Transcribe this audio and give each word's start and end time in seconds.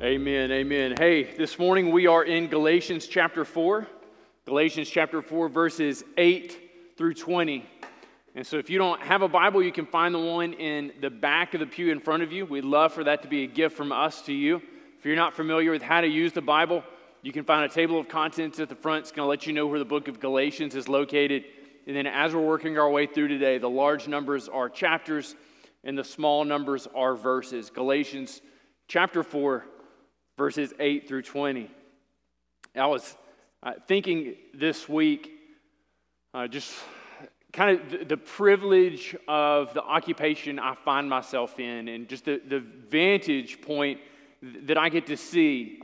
Amen, 0.00 0.52
amen. 0.52 0.94
Hey, 0.96 1.24
this 1.24 1.58
morning 1.58 1.90
we 1.90 2.06
are 2.06 2.22
in 2.22 2.46
Galatians 2.46 3.08
chapter 3.08 3.44
4. 3.44 3.84
Galatians 4.46 4.88
chapter 4.88 5.20
4, 5.20 5.48
verses 5.48 6.04
8 6.16 6.94
through 6.96 7.14
20. 7.14 7.66
And 8.36 8.46
so 8.46 8.58
if 8.58 8.70
you 8.70 8.78
don't 8.78 9.02
have 9.02 9.22
a 9.22 9.28
Bible, 9.28 9.60
you 9.60 9.72
can 9.72 9.86
find 9.86 10.14
the 10.14 10.20
one 10.20 10.52
in 10.52 10.92
the 11.00 11.10
back 11.10 11.52
of 11.54 11.58
the 11.58 11.66
pew 11.66 11.90
in 11.90 11.98
front 11.98 12.22
of 12.22 12.30
you. 12.30 12.46
We'd 12.46 12.64
love 12.64 12.92
for 12.92 13.02
that 13.02 13.22
to 13.22 13.28
be 13.28 13.42
a 13.42 13.48
gift 13.48 13.76
from 13.76 13.90
us 13.90 14.22
to 14.22 14.32
you. 14.32 14.62
If 15.00 15.04
you're 15.04 15.16
not 15.16 15.34
familiar 15.34 15.72
with 15.72 15.82
how 15.82 16.00
to 16.00 16.06
use 16.06 16.32
the 16.32 16.42
Bible, 16.42 16.84
you 17.22 17.32
can 17.32 17.42
find 17.42 17.68
a 17.68 17.74
table 17.74 17.98
of 17.98 18.06
contents 18.06 18.60
at 18.60 18.68
the 18.68 18.76
front. 18.76 19.00
It's 19.00 19.10
going 19.10 19.26
to 19.26 19.28
let 19.28 19.48
you 19.48 19.52
know 19.52 19.66
where 19.66 19.80
the 19.80 19.84
book 19.84 20.06
of 20.06 20.20
Galatians 20.20 20.76
is 20.76 20.88
located. 20.88 21.44
And 21.88 21.96
then 21.96 22.06
as 22.06 22.36
we're 22.36 22.46
working 22.46 22.78
our 22.78 22.88
way 22.88 23.06
through 23.06 23.26
today, 23.26 23.58
the 23.58 23.68
large 23.68 24.06
numbers 24.06 24.48
are 24.48 24.68
chapters 24.68 25.34
and 25.82 25.98
the 25.98 26.04
small 26.04 26.44
numbers 26.44 26.86
are 26.94 27.16
verses. 27.16 27.68
Galatians 27.68 28.42
chapter 28.86 29.24
4, 29.24 29.64
verses 30.38 30.72
8 30.78 31.08
through 31.08 31.22
20. 31.22 31.68
I 32.76 32.86
was 32.86 33.16
uh, 33.60 33.72
thinking 33.88 34.36
this 34.54 34.88
week, 34.88 35.32
uh, 36.32 36.46
just 36.46 36.72
kind 37.52 37.78
of 37.78 37.90
the, 37.90 38.04
the, 38.04 38.16
privilege 38.16 39.16
of 39.26 39.74
the 39.74 39.82
occupation 39.82 40.60
I 40.60 40.76
find 40.76 41.10
myself 41.10 41.58
in, 41.58 41.88
and 41.88 42.08
just 42.08 42.24
the, 42.24 42.40
the 42.46 42.60
vantage 42.60 43.60
point 43.60 43.98
that 44.42 44.78
I 44.78 44.90
get 44.90 45.06
to 45.08 45.16
see 45.16 45.80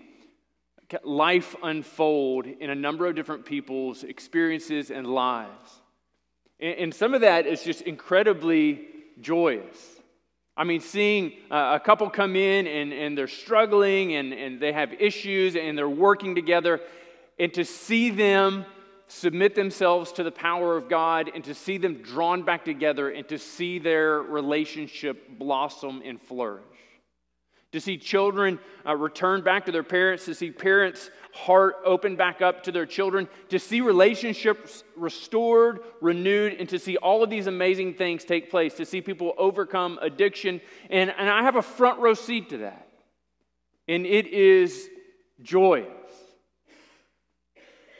life 1.03 1.57
unfold 1.61 2.47
in 2.47 2.71
a 2.71 2.75
number 2.77 3.07
of 3.07 3.17
different 3.17 3.45
people's 3.45 4.05
experiences 4.05 4.93
and 4.93 5.05
lives. 5.09 5.81
And, 6.61 6.79
and 6.79 6.95
some 6.95 7.13
of 7.13 7.23
that 7.23 7.49
is 7.49 7.65
just 7.65 7.83
incredibly 7.83 8.87
joyous. 9.21 9.94
I 10.57 10.65
mean, 10.65 10.81
seeing 10.81 11.33
a 11.51 11.81
couple 11.85 12.09
come 12.11 12.37
in 12.37 12.67
and, 12.67 12.93
and 12.93 13.19
they're 13.19 13.27
struggling 13.27 14.15
and, 14.15 14.33
and 14.33 14.61
they 14.61 14.73
have 14.73 14.93
issues 15.01 15.57
and 15.57 15.77
they're 15.77 15.89
working 15.89 16.35
together, 16.35 16.81
and 17.39 17.53
to 17.55 17.65
see 17.65 18.11
them 18.11 18.65
submit 19.09 19.55
themselves 19.55 20.13
to 20.13 20.23
the 20.23 20.31
power 20.31 20.77
of 20.77 20.89
God 20.89 21.31
and 21.35 21.43
to 21.45 21.55
see 21.55 21.77
them 21.77 22.03
drawn 22.03 22.43
back 22.43 22.65
together 22.65 23.11
and 23.11 23.29
to 23.29 23.39
see 23.39 23.79
their 23.79 24.23
relationship 24.23 25.29
blossom 25.39 26.03
and 26.05 26.21
flourish 26.23 26.63
to 27.75 27.81
see 27.81 27.99
children 27.99 28.61
uh, 28.87 28.95
return 28.95 29.43
back 29.43 29.67
to 29.67 29.73
their 29.73 29.83
parents, 29.83 30.27
to 30.27 30.33
see 30.33 30.49
parents' 30.49 31.11
heart 31.33 31.75
open 31.85 32.15
back 32.15 32.41
up 32.41 32.63
to 32.63 32.71
their 32.71 32.87
children, 32.87 33.27
to 33.49 33.59
see 33.59 33.81
relationships 33.81 34.85
restored, 34.95 35.81
renewed, 36.01 36.55
and 36.61 36.69
to 36.69 36.79
see 36.79 36.97
all 36.99 37.25
of 37.25 37.31
these 37.31 37.49
amazing 37.49 37.93
things 37.95 38.25
take 38.25 38.49
place, 38.49 38.75
to 38.75 38.87
see 38.87 39.01
people 39.01 39.35
overcome 39.39 39.99
addiction. 40.03 40.61
And, 40.89 41.13
and 41.19 41.29
I 41.29 41.43
have 41.43 41.57
a 41.57 41.63
front 41.63 41.99
row 41.99 42.15
seat 42.15 42.51
to 42.51 42.59
that. 42.59 42.87
And 43.89 44.07
it 44.07 44.29
is 44.29 44.89
joyous. 45.43 45.89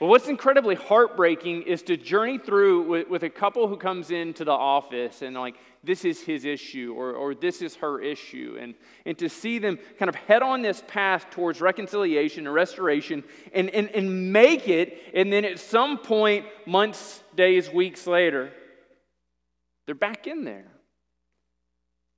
But 0.01 0.09
what's 0.09 0.29
incredibly 0.29 0.75
heartbreaking 0.75 1.63
is 1.63 1.83
to 1.83 1.97
journey 1.97 2.39
through 2.39 2.83
with, 2.89 3.09
with, 3.09 3.23
a 3.23 3.31
couple 3.31 3.69
who 3.69 3.77
comes 3.77 4.11
into 4.11 4.45
the 4.45 4.51
office 4.51 5.23
and 5.23 5.37
like, 5.37 5.55
this 5.85 6.05
is 6.05 6.21
his 6.21 6.45
issue 6.45 6.95
or, 6.97 7.13
or 7.13 7.35
this 7.35 7.63
is 7.63 7.77
her 7.77 8.01
issue. 8.01 8.57
And, 8.61 8.75
and 9.07 9.17
to 9.19 9.29
see 9.29 9.61
them 9.61 9.79
kind 9.99 10.09
of 10.09 10.17
head 10.17 10.43
on 10.43 10.63
this 10.63 10.83
path 10.89 11.31
towards 11.31 11.61
reconciliation 11.61 12.47
and 12.47 12.55
restoration 12.55 13.23
and, 13.53 13.71
and, 13.71 13.89
and 13.91 14.33
make 14.33 14.69
it. 14.69 14.99
And 15.15 15.33
then 15.33 15.45
at 15.45 15.61
some 15.61 15.99
point, 15.99 16.47
months, 16.67 17.23
days, 17.37 17.71
weeks 17.71 18.07
later, 18.07 18.51
they're 19.87 19.95
back 19.95 20.27
in 20.27 20.45
there. 20.45 20.73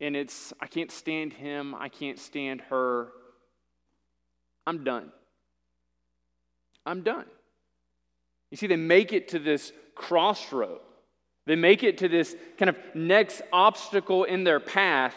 And 0.00 0.16
it's, 0.16 0.54
I 0.60 0.66
can't 0.66 0.90
stand 0.90 1.34
him. 1.34 1.74
I 1.74 1.90
can't 1.90 2.18
stand 2.18 2.62
her. 2.70 3.08
I'm 4.66 4.82
done. 4.82 5.12
I'm 6.86 7.02
done. 7.02 7.26
You 8.50 8.56
see, 8.56 8.66
they 8.66 8.76
make 8.76 9.12
it 9.12 9.28
to 9.28 9.38
this 9.38 9.72
crossroad. 9.94 10.80
They 11.46 11.56
make 11.56 11.82
it 11.82 11.98
to 11.98 12.08
this 12.08 12.34
kind 12.58 12.68
of 12.68 12.76
next 12.94 13.42
obstacle 13.52 14.24
in 14.24 14.44
their 14.44 14.60
path. 14.60 15.14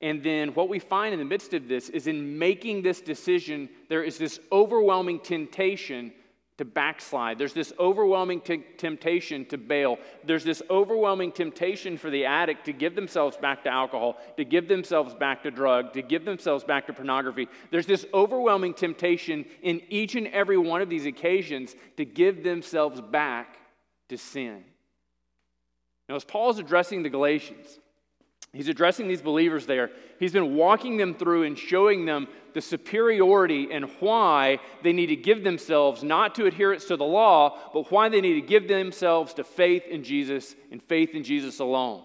And 0.00 0.22
then 0.22 0.48
what 0.50 0.68
we 0.68 0.78
find 0.78 1.12
in 1.12 1.18
the 1.18 1.24
midst 1.24 1.54
of 1.54 1.68
this 1.68 1.88
is 1.88 2.06
in 2.06 2.38
making 2.38 2.82
this 2.82 3.00
decision, 3.00 3.68
there 3.88 4.02
is 4.02 4.18
this 4.18 4.40
overwhelming 4.50 5.20
temptation 5.20 6.12
to 6.62 6.66
backslide. 6.66 7.38
There's 7.38 7.52
this 7.52 7.72
overwhelming 7.80 8.40
t- 8.40 8.62
temptation 8.76 9.44
to 9.46 9.58
bail. 9.58 9.98
There's 10.22 10.44
this 10.44 10.62
overwhelming 10.70 11.32
temptation 11.32 11.98
for 11.98 12.08
the 12.08 12.24
addict 12.24 12.66
to 12.66 12.72
give 12.72 12.94
themselves 12.94 13.36
back 13.36 13.64
to 13.64 13.68
alcohol, 13.68 14.16
to 14.36 14.44
give 14.44 14.68
themselves 14.68 15.12
back 15.12 15.42
to 15.42 15.50
drug, 15.50 15.92
to 15.94 16.02
give 16.02 16.24
themselves 16.24 16.62
back 16.62 16.86
to 16.86 16.92
pornography. 16.92 17.48
There's 17.72 17.86
this 17.86 18.06
overwhelming 18.14 18.74
temptation 18.74 19.44
in 19.62 19.82
each 19.88 20.14
and 20.14 20.28
every 20.28 20.56
one 20.56 20.80
of 20.82 20.88
these 20.88 21.04
occasions 21.04 21.74
to 21.96 22.04
give 22.04 22.44
themselves 22.44 23.00
back 23.00 23.58
to 24.08 24.16
sin. 24.16 24.62
Now, 26.08 26.14
as 26.14 26.22
Paul 26.22 26.50
is 26.50 26.60
addressing 26.60 27.02
the 27.02 27.10
Galatians, 27.10 27.80
He's 28.52 28.68
addressing 28.68 29.08
these 29.08 29.22
believers 29.22 29.64
there. 29.64 29.90
He's 30.18 30.34
been 30.34 30.54
walking 30.54 30.98
them 30.98 31.14
through 31.14 31.44
and 31.44 31.58
showing 31.58 32.04
them 32.04 32.28
the 32.54 32.60
superiority 32.60 33.68
and 33.70 33.86
why 34.00 34.58
they 34.82 34.92
need 34.92 35.06
to 35.06 35.16
give 35.16 35.44
themselves 35.44 36.02
not 36.02 36.34
to 36.36 36.46
adherence 36.46 36.84
to 36.86 36.96
the 36.96 37.04
law, 37.04 37.58
but 37.72 37.90
why 37.90 38.08
they 38.08 38.20
need 38.20 38.40
to 38.40 38.46
give 38.46 38.68
themselves 38.68 39.34
to 39.34 39.44
faith 39.44 39.84
in 39.88 40.04
Jesus 40.04 40.54
and 40.70 40.82
faith 40.82 41.14
in 41.14 41.24
Jesus 41.24 41.58
alone. 41.58 42.02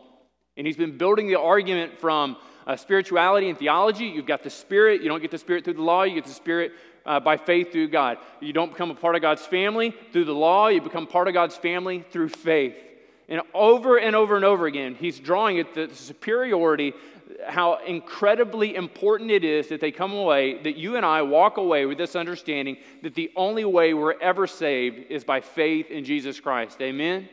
And 0.56 0.66
he's 0.66 0.78
been 0.78 0.98
building 0.98 1.28
the 1.28 1.40
argument 1.40 2.00
from 2.00 2.38
uh, 2.66 2.76
spirituality 2.76 3.50
and 3.50 3.58
theology. 3.58 4.06
You've 4.06 4.26
got 4.26 4.44
the 4.44 4.50
Spirit. 4.50 5.02
You 5.02 5.10
don't 5.10 5.22
get 5.22 5.32
the 5.32 5.38
Spirit 5.38 5.64
through 5.64 5.76
the 5.76 5.82
law, 5.82 6.04
you 6.04 6.16
get 6.16 6.26
the 6.26 6.34
Spirit 6.34 6.74
uh, 7.06 7.20
by 7.20 7.38
faith 7.38 7.72
through 7.72 7.88
God. 7.88 8.18
You 8.42 8.54
don't 8.54 8.72
become 8.72 8.92
a 8.92 8.96
part 8.96 9.16
of 9.16 9.22
God's 9.22 9.46
family 9.46 9.96
through 10.12 10.26
the 10.26 10.34
law, 10.34 10.68
you 10.68 10.82
become 10.82 11.08
part 11.08 11.28
of 11.28 11.34
God's 11.34 11.56
family 11.56 12.04
through 12.12 12.30
faith. 12.30 12.76
And 13.30 13.42
over 13.54 13.98
and 13.98 14.16
over 14.16 14.36
and 14.36 14.46
over 14.46 14.68
again, 14.68 14.96
he's 14.96 15.20
drawing 15.20 15.58
it 15.58 15.74
the 15.74 15.94
superiority, 15.94 16.94
how 17.46 17.80
incredibly 17.86 18.76
important 18.76 19.32
it 19.32 19.44
is 19.44 19.68
that 19.70 19.80
they 19.80 19.92
come 19.92 20.14
away, 20.14 20.62
that 20.64 20.76
you 20.76 20.96
and 20.96 21.06
I 21.06 21.22
walk 21.22 21.58
away 21.58 21.86
with 21.86 21.98
this 21.98 22.16
understanding 22.16 22.78
that 23.04 23.16
the 23.16 23.32
only 23.36 23.66
way 23.66 23.94
we're 23.94 24.20
ever 24.20 24.48
saved 24.48 25.12
is 25.12 25.24
by 25.24 25.42
faith 25.42 25.92
in 25.92 26.04
Jesus 26.04 26.40
Christ. 26.40 26.82
Amen? 26.82 27.30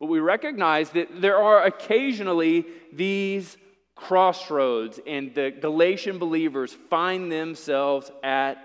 But 0.00 0.06
we 0.06 0.18
recognize 0.18 0.90
that 0.90 1.20
there 1.20 1.38
are 1.38 1.64
occasionally 1.64 2.66
these 2.92 3.56
crossroads, 3.94 4.98
and 5.06 5.34
the 5.34 5.50
Galatian 5.50 6.18
believers 6.18 6.72
find 6.72 7.30
themselves 7.30 8.10
at 8.22 8.58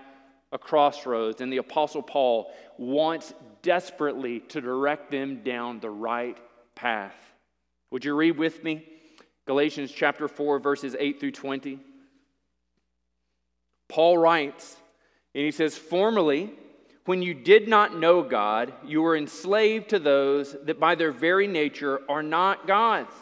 a 0.52 0.58
crossroads. 0.58 1.40
And 1.40 1.52
the 1.52 1.58
Apostle 1.58 2.02
Paul 2.02 2.52
wants 2.76 3.32
desperately 3.62 4.40
to 4.40 4.60
direct 4.60 5.10
them 5.10 5.42
down 5.44 5.78
the 5.78 5.90
right 5.90 6.36
path. 6.74 7.14
Would 7.92 8.04
you 8.04 8.14
read 8.14 8.36
with 8.36 8.64
me 8.64 8.86
Galatians 9.50 9.90
chapter 9.90 10.28
4, 10.28 10.60
verses 10.60 10.94
8 10.96 11.18
through 11.18 11.32
20? 11.32 11.80
Paul 13.88 14.16
writes, 14.16 14.76
and 15.34 15.44
he 15.44 15.50
says, 15.50 15.76
Formerly, 15.76 16.52
when 17.04 17.20
you 17.20 17.34
did 17.34 17.66
not 17.66 17.98
know 17.98 18.22
God, 18.22 18.72
you 18.86 19.02
were 19.02 19.16
enslaved 19.16 19.88
to 19.88 19.98
those 19.98 20.56
that 20.66 20.78
by 20.78 20.94
their 20.94 21.10
very 21.10 21.48
nature 21.48 22.00
are 22.08 22.22
not 22.22 22.68
God's. 22.68 23.12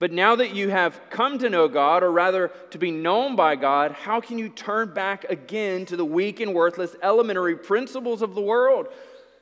But 0.00 0.12
now 0.12 0.34
that 0.36 0.54
you 0.54 0.70
have 0.70 0.98
come 1.10 1.38
to 1.40 1.50
know 1.50 1.68
God, 1.68 2.02
or 2.02 2.10
rather 2.10 2.48
to 2.70 2.78
be 2.78 2.90
known 2.90 3.36
by 3.36 3.56
God, 3.56 3.92
how 3.92 4.22
can 4.22 4.38
you 4.38 4.48
turn 4.48 4.94
back 4.94 5.24
again 5.28 5.84
to 5.86 5.96
the 5.96 6.06
weak 6.06 6.40
and 6.40 6.54
worthless 6.54 6.96
elementary 7.02 7.56
principles 7.56 8.22
of 8.22 8.34
the 8.34 8.40
world? 8.40 8.88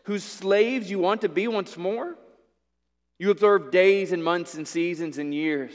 whose 0.04 0.24
slaves 0.24 0.90
you 0.90 0.98
want 0.98 1.20
to 1.20 1.28
be 1.28 1.48
once 1.48 1.76
more? 1.76 2.16
You 3.18 3.30
observe 3.30 3.70
days 3.70 4.12
and 4.12 4.22
months 4.22 4.54
and 4.54 4.66
seasons 4.66 5.18
and 5.18 5.32
years. 5.32 5.74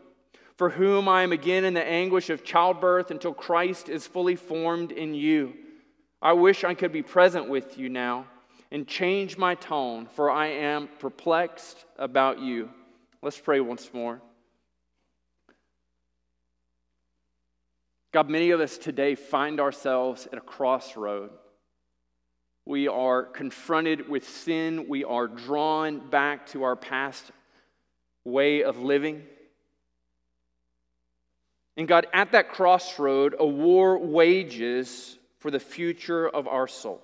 for 0.55 0.69
whom 0.69 1.07
I 1.07 1.23
am 1.23 1.31
again 1.31 1.65
in 1.65 1.73
the 1.73 1.83
anguish 1.83 2.29
of 2.29 2.43
childbirth 2.43 3.11
until 3.11 3.33
Christ 3.33 3.89
is 3.89 4.07
fully 4.07 4.35
formed 4.35 4.91
in 4.91 5.13
you. 5.13 5.53
I 6.21 6.33
wish 6.33 6.63
I 6.63 6.73
could 6.73 6.91
be 6.91 7.01
present 7.01 7.49
with 7.49 7.77
you 7.77 7.89
now 7.89 8.25
and 8.71 8.87
change 8.87 9.37
my 9.37 9.55
tone, 9.55 10.05
for 10.05 10.29
I 10.29 10.47
am 10.47 10.87
perplexed 10.99 11.85
about 11.97 12.39
you. 12.39 12.69
Let's 13.21 13.39
pray 13.39 13.59
once 13.59 13.89
more. 13.93 14.21
God, 18.11 18.29
many 18.29 18.51
of 18.51 18.59
us 18.59 18.77
today 18.77 19.15
find 19.15 19.59
ourselves 19.59 20.27
at 20.31 20.37
a 20.37 20.41
crossroad. 20.41 21.31
We 22.65 22.87
are 22.87 23.23
confronted 23.23 24.09
with 24.09 24.27
sin. 24.27 24.85
We 24.87 25.03
are 25.03 25.27
drawn 25.27 26.09
back 26.09 26.45
to 26.47 26.63
our 26.63 26.75
past 26.75 27.31
way 28.23 28.63
of 28.63 28.77
living. 28.77 29.23
And 31.77 31.87
God, 31.87 32.07
at 32.13 32.33
that 32.33 32.49
crossroad, 32.49 33.35
a 33.39 33.45
war 33.45 33.97
wages 33.97 35.17
for 35.39 35.49
the 35.49 35.59
future 35.59 36.27
of 36.27 36.47
our 36.47 36.67
souls. 36.67 37.01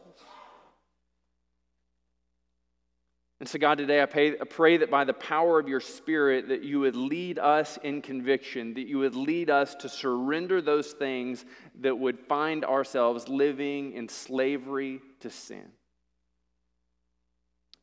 And 3.40 3.48
so, 3.48 3.60
God, 3.60 3.78
today 3.78 4.02
I 4.02 4.08
pray, 4.08 4.32
I 4.32 4.46
pray, 4.46 4.78
that 4.78 4.90
by 4.90 5.04
the 5.04 5.14
power 5.14 5.60
of 5.60 5.68
your 5.68 5.80
Spirit, 5.80 6.50
that 6.50 6.64
you 6.64 6.80
would 6.80 6.96
lead 6.96 7.38
us 7.38 7.78
in 7.84 8.02
conviction, 8.02 8.74
that 8.74 8.88
you 8.88 8.98
would 8.98 9.16
lead 9.16 9.52
us 9.52 9.76
to 9.76 9.90
surrender 9.90 10.60
those 10.60 10.92
things 10.94 11.46
that 11.82 11.98
would 11.98 12.20
find 12.20 12.66
ourselves 12.66 13.30
living 13.30 13.94
in 13.94 14.10
slavery 14.10 15.02
to 15.20 15.30
sin. 15.30 15.66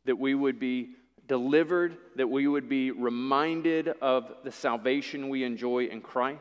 That 0.07 0.19
we 0.19 0.35
would 0.35 0.59
be 0.59 0.91
delivered, 1.29 1.99
that 2.17 2.29
we 2.29 2.49
would 2.49 2.69
be 2.69 2.91
reminded 2.91 3.89
of 4.03 4.33
the 4.43 4.53
salvation 4.53 5.29
we 5.29 5.45
enjoy 5.45 5.85
in 5.85 6.01
Christ. 6.01 6.41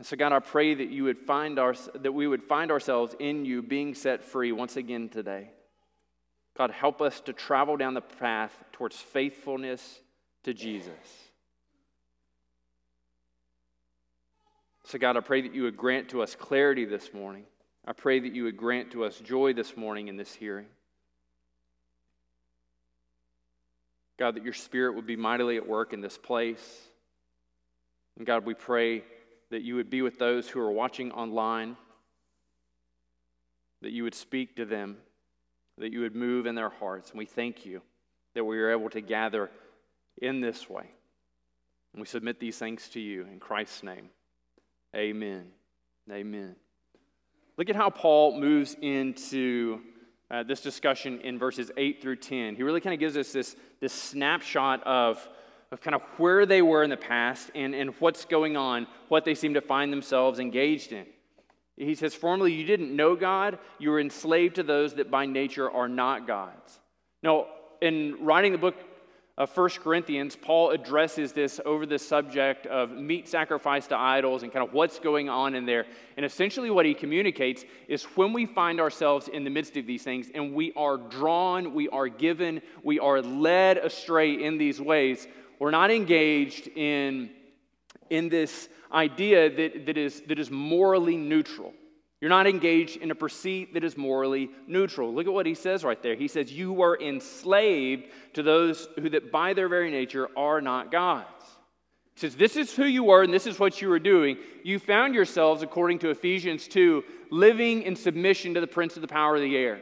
And 0.00 0.06
so, 0.06 0.16
God, 0.16 0.32
I 0.32 0.38
pray 0.38 0.72
that 0.72 0.88
you 0.88 1.04
would 1.04 1.18
find 1.18 1.58
our, 1.58 1.74
that 1.96 2.12
we 2.12 2.26
would 2.26 2.42
find 2.42 2.70
ourselves 2.70 3.14
in 3.18 3.44
you 3.44 3.60
being 3.60 3.94
set 3.94 4.24
free 4.24 4.50
once 4.50 4.76
again 4.76 5.10
today. 5.10 5.50
God, 6.56 6.70
help 6.70 7.02
us 7.02 7.20
to 7.20 7.34
travel 7.34 7.76
down 7.76 7.92
the 7.92 8.00
path 8.00 8.64
towards 8.72 8.96
faithfulness 8.96 10.00
to 10.44 10.54
Jesus. 10.54 10.94
So, 14.84 14.98
God, 14.98 15.18
I 15.18 15.20
pray 15.20 15.42
that 15.42 15.54
you 15.54 15.64
would 15.64 15.76
grant 15.76 16.08
to 16.08 16.22
us 16.22 16.34
clarity 16.34 16.86
this 16.86 17.12
morning. 17.12 17.44
I 17.86 17.92
pray 17.92 18.20
that 18.20 18.34
you 18.34 18.44
would 18.44 18.56
grant 18.56 18.92
to 18.92 19.04
us 19.04 19.20
joy 19.20 19.52
this 19.52 19.76
morning 19.76 20.08
in 20.08 20.16
this 20.16 20.32
hearing. 20.32 20.68
God, 24.18 24.36
that 24.36 24.44
your 24.44 24.54
spirit 24.54 24.94
would 24.94 25.06
be 25.06 25.16
mightily 25.16 25.58
at 25.58 25.68
work 25.68 25.92
in 25.92 26.00
this 26.00 26.16
place. 26.16 26.88
And 28.16 28.26
God, 28.26 28.46
we 28.46 28.54
pray 28.54 29.02
that 29.50 29.62
you 29.62 29.74
would 29.74 29.90
be 29.90 30.02
with 30.02 30.18
those 30.18 30.48
who 30.48 30.60
are 30.60 30.70
watching 30.70 31.12
online, 31.12 31.76
that 33.82 33.90
you 33.90 34.04
would 34.04 34.14
speak 34.14 34.56
to 34.56 34.64
them, 34.64 34.96
that 35.78 35.92
you 35.92 36.00
would 36.00 36.14
move 36.14 36.46
in 36.46 36.54
their 36.54 36.70
hearts. 36.70 37.10
And 37.10 37.18
we 37.18 37.26
thank 37.26 37.66
you 37.66 37.82
that 38.34 38.44
we 38.44 38.58
are 38.58 38.70
able 38.70 38.90
to 38.90 39.00
gather 39.00 39.50
in 40.20 40.40
this 40.40 40.68
way. 40.68 40.90
And 41.92 42.00
we 42.00 42.06
submit 42.06 42.38
these 42.38 42.58
things 42.58 42.88
to 42.90 43.00
you 43.00 43.26
in 43.30 43.40
Christ's 43.40 43.82
name. 43.82 44.10
Amen. 44.94 45.46
Amen. 46.10 46.56
Look 47.56 47.68
at 47.68 47.76
how 47.76 47.90
Paul 47.90 48.40
moves 48.40 48.76
into 48.80 49.80
uh, 50.30 50.44
this 50.44 50.60
discussion 50.60 51.20
in 51.20 51.38
verses 51.38 51.70
8 51.76 52.00
through 52.00 52.16
10. 52.16 52.54
He 52.54 52.62
really 52.62 52.80
kind 52.80 52.94
of 52.94 53.00
gives 53.00 53.16
us 53.16 53.32
this, 53.32 53.56
this 53.80 53.92
snapshot 53.92 54.82
of 54.84 55.28
of 55.72 55.80
kind 55.80 55.94
of 55.94 56.02
where 56.16 56.46
they 56.46 56.62
were 56.62 56.82
in 56.82 56.90
the 56.90 56.96
past 56.96 57.50
and, 57.54 57.74
and 57.74 57.94
what's 58.00 58.24
going 58.24 58.56
on, 58.56 58.86
what 59.08 59.24
they 59.24 59.34
seem 59.34 59.54
to 59.54 59.60
find 59.60 59.92
themselves 59.92 60.38
engaged 60.40 60.92
in. 60.92 61.06
He 61.76 61.94
says, 61.94 62.14
Formerly 62.14 62.52
you 62.52 62.64
didn't 62.64 62.94
know 62.94 63.16
God, 63.16 63.58
you 63.78 63.90
were 63.90 64.00
enslaved 64.00 64.56
to 64.56 64.62
those 64.62 64.94
that 64.94 65.10
by 65.10 65.26
nature 65.26 65.70
are 65.70 65.88
not 65.88 66.26
God's. 66.26 66.78
Now, 67.22 67.46
in 67.80 68.16
writing 68.20 68.52
the 68.52 68.58
book 68.58 68.74
of 69.38 69.56
1 69.56 69.70
Corinthians, 69.82 70.36
Paul 70.36 70.70
addresses 70.70 71.32
this 71.32 71.60
over 71.64 71.86
the 71.86 71.98
subject 71.98 72.66
of 72.66 72.90
meat 72.90 73.26
sacrifice 73.26 73.86
to 73.86 73.96
idols 73.96 74.42
and 74.42 74.52
kind 74.52 74.66
of 74.66 74.74
what's 74.74 74.98
going 74.98 75.30
on 75.30 75.54
in 75.54 75.64
there. 75.64 75.86
And 76.18 76.26
essentially, 76.26 76.68
what 76.68 76.84
he 76.84 76.92
communicates 76.92 77.64
is 77.88 78.04
when 78.16 78.34
we 78.34 78.44
find 78.44 78.80
ourselves 78.80 79.28
in 79.28 79.44
the 79.44 79.50
midst 79.50 79.78
of 79.78 79.86
these 79.86 80.02
things 80.02 80.28
and 80.34 80.52
we 80.52 80.74
are 80.76 80.98
drawn, 80.98 81.72
we 81.72 81.88
are 81.88 82.08
given, 82.08 82.60
we 82.82 82.98
are 82.98 83.22
led 83.22 83.78
astray 83.78 84.44
in 84.44 84.58
these 84.58 84.78
ways, 84.78 85.26
we're 85.60 85.70
not 85.70 85.90
engaged 85.90 86.68
in, 86.68 87.30
in 88.08 88.30
this 88.30 88.68
idea 88.90 89.54
that, 89.54 89.86
that, 89.86 89.98
is, 89.98 90.22
that 90.22 90.38
is 90.38 90.50
morally 90.50 91.16
neutral. 91.16 91.74
You're 92.20 92.30
not 92.30 92.46
engaged 92.46 92.96
in 92.96 93.10
a 93.10 93.14
pursuit 93.14 93.74
that 93.74 93.84
is 93.84 93.96
morally 93.96 94.50
neutral. 94.66 95.14
Look 95.14 95.26
at 95.26 95.32
what 95.32 95.46
he 95.46 95.54
says 95.54 95.84
right 95.84 96.02
there. 96.02 96.14
He 96.14 96.28
says, 96.28 96.50
You 96.50 96.72
were 96.72 96.98
enslaved 97.00 98.06
to 98.34 98.42
those 98.42 98.88
who, 98.98 99.10
that 99.10 99.30
by 99.30 99.52
their 99.54 99.68
very 99.68 99.90
nature, 99.90 100.28
are 100.36 100.60
not 100.60 100.90
God's. 100.90 101.26
He 102.14 102.20
says, 102.20 102.36
This 102.36 102.56
is 102.56 102.74
who 102.74 102.84
you 102.84 103.04
were 103.04 103.22
and 103.22 103.32
this 103.32 103.46
is 103.46 103.58
what 103.58 103.80
you 103.80 103.88
were 103.88 103.98
doing. 103.98 104.38
You 104.64 104.78
found 104.78 105.14
yourselves, 105.14 105.62
according 105.62 106.00
to 106.00 106.10
Ephesians 106.10 106.68
2, 106.68 107.04
living 107.30 107.82
in 107.82 107.96
submission 107.96 108.54
to 108.54 108.60
the 108.60 108.66
prince 108.66 108.96
of 108.96 109.02
the 109.02 109.08
power 109.08 109.36
of 109.36 109.42
the 109.42 109.56
air. 109.56 109.80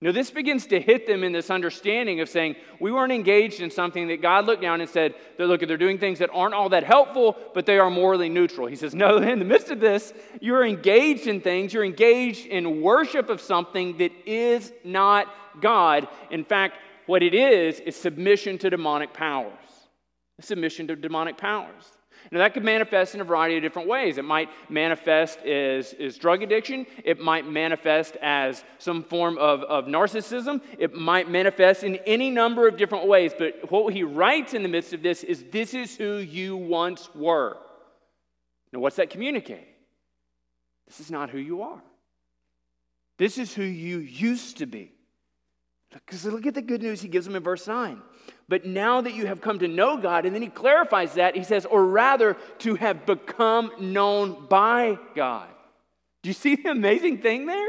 Know, 0.00 0.12
this 0.12 0.30
begins 0.30 0.66
to 0.66 0.80
hit 0.80 1.08
them 1.08 1.24
in 1.24 1.32
this 1.32 1.50
understanding 1.50 2.20
of 2.20 2.28
saying, 2.28 2.54
we 2.78 2.92
weren't 2.92 3.12
engaged 3.12 3.60
in 3.60 3.68
something 3.68 4.06
that 4.08 4.22
God 4.22 4.46
looked 4.46 4.62
down 4.62 4.80
and 4.80 4.88
said, 4.88 5.14
look, 5.40 5.60
they're 5.60 5.76
doing 5.76 5.98
things 5.98 6.20
that 6.20 6.30
aren't 6.32 6.54
all 6.54 6.68
that 6.68 6.84
helpful, 6.84 7.36
but 7.52 7.66
they 7.66 7.80
are 7.80 7.90
morally 7.90 8.28
neutral. 8.28 8.68
He 8.68 8.76
says, 8.76 8.94
no, 8.94 9.16
in 9.18 9.40
the 9.40 9.44
midst 9.44 9.70
of 9.70 9.80
this, 9.80 10.12
you're 10.40 10.64
engaged 10.64 11.26
in 11.26 11.40
things, 11.40 11.72
you're 11.72 11.84
engaged 11.84 12.46
in 12.46 12.80
worship 12.80 13.28
of 13.28 13.40
something 13.40 13.98
that 13.98 14.12
is 14.24 14.72
not 14.84 15.26
God. 15.60 16.06
In 16.30 16.44
fact, 16.44 16.76
what 17.06 17.24
it 17.24 17.34
is, 17.34 17.80
is 17.80 17.96
submission 17.96 18.58
to 18.58 18.70
demonic 18.70 19.12
powers. 19.12 19.52
Submission 20.40 20.86
to 20.86 20.94
demonic 20.94 21.36
powers. 21.36 21.97
Now, 22.30 22.40
that 22.40 22.52
could 22.52 22.64
manifest 22.64 23.14
in 23.14 23.20
a 23.20 23.24
variety 23.24 23.56
of 23.56 23.62
different 23.62 23.88
ways. 23.88 24.18
It 24.18 24.24
might 24.24 24.50
manifest 24.68 25.38
as, 25.40 25.94
as 25.94 26.18
drug 26.18 26.42
addiction. 26.42 26.86
It 27.04 27.20
might 27.20 27.46
manifest 27.46 28.16
as 28.20 28.64
some 28.78 29.02
form 29.02 29.38
of, 29.38 29.62
of 29.62 29.86
narcissism. 29.86 30.60
It 30.78 30.94
might 30.94 31.30
manifest 31.30 31.84
in 31.84 31.96
any 32.06 32.30
number 32.30 32.68
of 32.68 32.76
different 32.76 33.06
ways. 33.06 33.32
But 33.36 33.70
what 33.70 33.94
he 33.94 34.02
writes 34.02 34.52
in 34.52 34.62
the 34.62 34.68
midst 34.68 34.92
of 34.92 35.02
this 35.02 35.24
is 35.24 35.44
this 35.50 35.72
is 35.72 35.96
who 35.96 36.16
you 36.16 36.56
once 36.56 37.08
were. 37.14 37.56
Now, 38.72 38.80
what's 38.80 38.96
that 38.96 39.08
communicating? 39.08 39.64
This 40.86 41.00
is 41.00 41.10
not 41.10 41.30
who 41.30 41.38
you 41.38 41.62
are. 41.62 41.82
This 43.16 43.38
is 43.38 43.54
who 43.54 43.62
you 43.62 43.98
used 43.98 44.58
to 44.58 44.66
be. 44.66 44.92
Because 45.90 46.24
look 46.24 46.46
at 46.46 46.54
the 46.54 46.62
good 46.62 46.82
news 46.82 47.00
he 47.00 47.08
gives 47.08 47.26
them 47.26 47.36
in 47.36 47.42
verse 47.42 47.66
9. 47.66 48.02
But 48.48 48.64
now 48.64 49.00
that 49.00 49.14
you 49.14 49.26
have 49.26 49.40
come 49.40 49.58
to 49.58 49.68
know 49.68 49.96
God, 49.96 50.24
and 50.24 50.34
then 50.34 50.42
he 50.42 50.48
clarifies 50.48 51.14
that, 51.14 51.36
he 51.36 51.44
says, 51.44 51.66
or 51.66 51.84
rather, 51.84 52.36
to 52.60 52.74
have 52.76 53.04
become 53.04 53.70
known 53.78 54.46
by 54.48 54.98
God. 55.14 55.48
Do 56.22 56.30
you 56.30 56.34
see 56.34 56.56
the 56.56 56.70
amazing 56.70 57.18
thing 57.18 57.46
there? 57.46 57.68